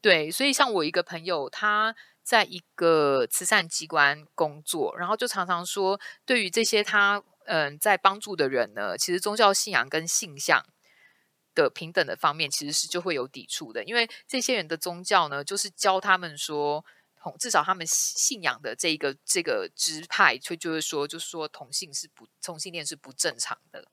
[0.00, 1.94] 对，所以像我一个朋友，他
[2.28, 10.62] 在一个慈善机关工作，然后就常常说，对于这些他嗯在帮助的人呢，其实宗教信仰跟性向
[11.54, 16.84] 的平等的方面，其实是就会有抵触的，因为这些人的宗教呢，就是教他们说，
[17.16, 23.88] 同至少他们信仰的这一个这个支派，就就是说，就是说同性是不同性恋是不正常的。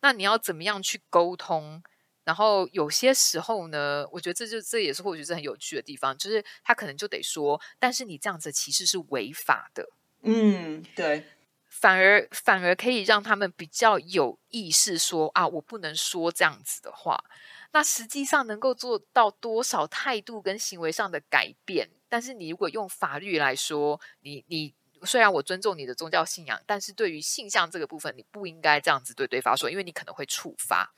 [0.00, 1.82] 那你要怎么样去沟通？
[2.28, 9.88] 然后有些时候呢，我觉得这就这也是或许是很有趣的地方，就是他可能就得说，但是你这样子其实是违法的。
[10.20, 11.24] 嗯，对，
[11.70, 17.24] 反而反而可以让他们比较有意识说啊，我不能说这样子的话。
[17.72, 21.88] 那实际上能够做到多少态度跟行为上的改变？
[22.10, 24.74] 但是你如果用法律来说，你你
[25.04, 30.92] 虽然我尊重你的宗教信仰，但是对于性向这个部分，你不应该这样子对对方说，因为你可能会触发。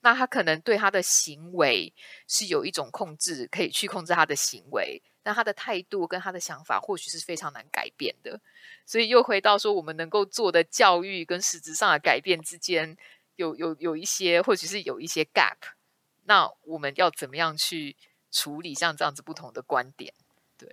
[0.00, 1.92] 那他可能对他的行为
[2.26, 8.40] 是有一种控制，可以去控制他的行为，但他的态度跟他的想法或许是非常难改变的。
[8.86, 12.96] 所以又回到说，我们能够做的教育跟实质上的改变之间，
[13.36, 15.56] 有有有一些，或许是有一些 gap。
[16.24, 17.96] 那我们要怎么样去
[18.30, 20.14] 处理像这样子不同的观点？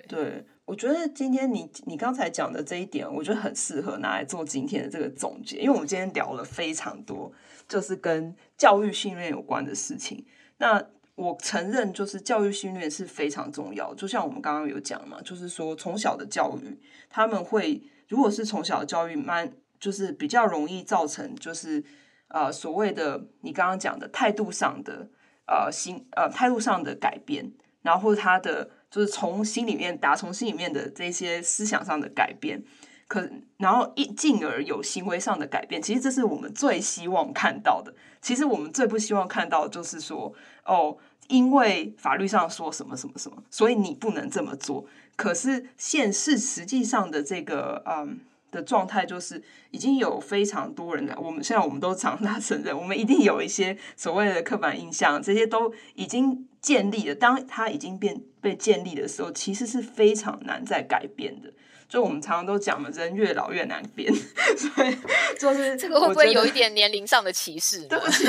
[0.07, 7.31] 对，我觉得今天你你刚才讲的这一点，我觉得很适合拿来做今天的这个总结，因为我们今天聊了非常多。
[7.67, 10.23] 就是跟教育训练有关的事情。
[10.57, 10.79] 那
[11.15, 13.91] 我承认，就是教育训练是非常重要。
[13.95, 16.79] 就像我们刚刚有讲嘛，就是说从小的教育，
[17.09, 21.83] 他们会如果是从小教育，蛮就是比较容易造成就是
[22.27, 25.09] 呃所谓的你刚刚讲的态度上的
[25.47, 32.63] 呃心呃态度上的改变，然后或者他的就是从心里面打从心里面的这些思想上的改变。
[33.09, 37.93] 可，然后一进而有行为上的改变，其实这是我们最希望看到的。
[38.21, 40.33] 其实我们最不希望看到就是说，
[40.63, 44.85] 哦，因为法律上说什么什么什么，所以你不能这么做。
[45.17, 48.21] 可是现实实际上的这个嗯
[48.55, 57.13] 的状态，就是已经有非常多人，我们现在我们都长大成人，我们一定有一些所谓的刻板印象，这些都已经建立了。
[57.13, 61.51] 当它已经变被建立的时候，其实是非常难再改变的。
[61.87, 64.11] 就我们常常都讲嘛，人越老越难变，
[64.57, 64.97] 所以
[65.39, 67.85] 就是这个会不会有一点年龄上的歧视？
[67.87, 68.25] 对不起，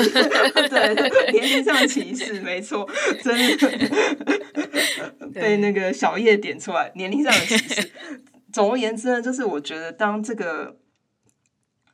[0.69, 2.87] 对，年龄上的歧视，没错，
[3.23, 7.89] 真的 被那个小叶点出来，年龄上的歧视。
[8.57, 10.79] 总而言之呢，就是我觉得当这个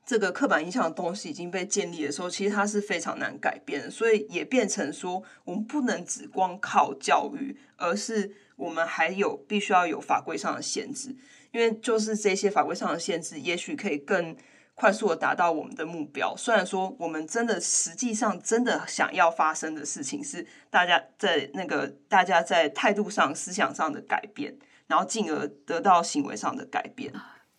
[0.05, 11.13] 这个刻板印象的东西已经被建立的时候，其实它是非常难改变的，所以也变成说，我们不能只光靠教育，而是我们还有必须要有法规上的限制。
[11.51, 14.33] 因为就是这些法规上的限制，也许可以更
[14.73, 16.33] 快速的达到我们的目标。
[16.37, 24.57] 虽然说我们真的实际上真的想要发生的事情是大家在那个大家在态度上、思想上的改变，
[24.93, 27.11] 然后进而得到行为上的改变。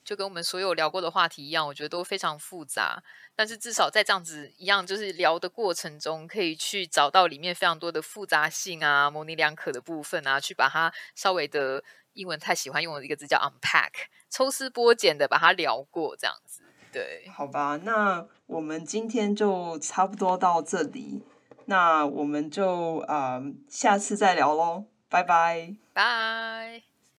[0.05, 3.03] 就跟我们所有聊过的话题一样，我觉得都非常复杂。
[3.35, 11.83] 但是至少在这样子一样，就是聊的过程中，可以去找到里面非常多的复杂性啊、模棱两可的部分啊，去把它稍微的。
[12.15, 13.91] 英文太喜欢用的一个字叫 unpack，
[14.31, 16.63] 抽丝剥茧的把它聊过这样子，
[16.93, 21.25] 对，好吧，那我们今天就差不多到这里，
[21.65, 26.94] 那我们就呃下次再聊喽，拜拜，拜。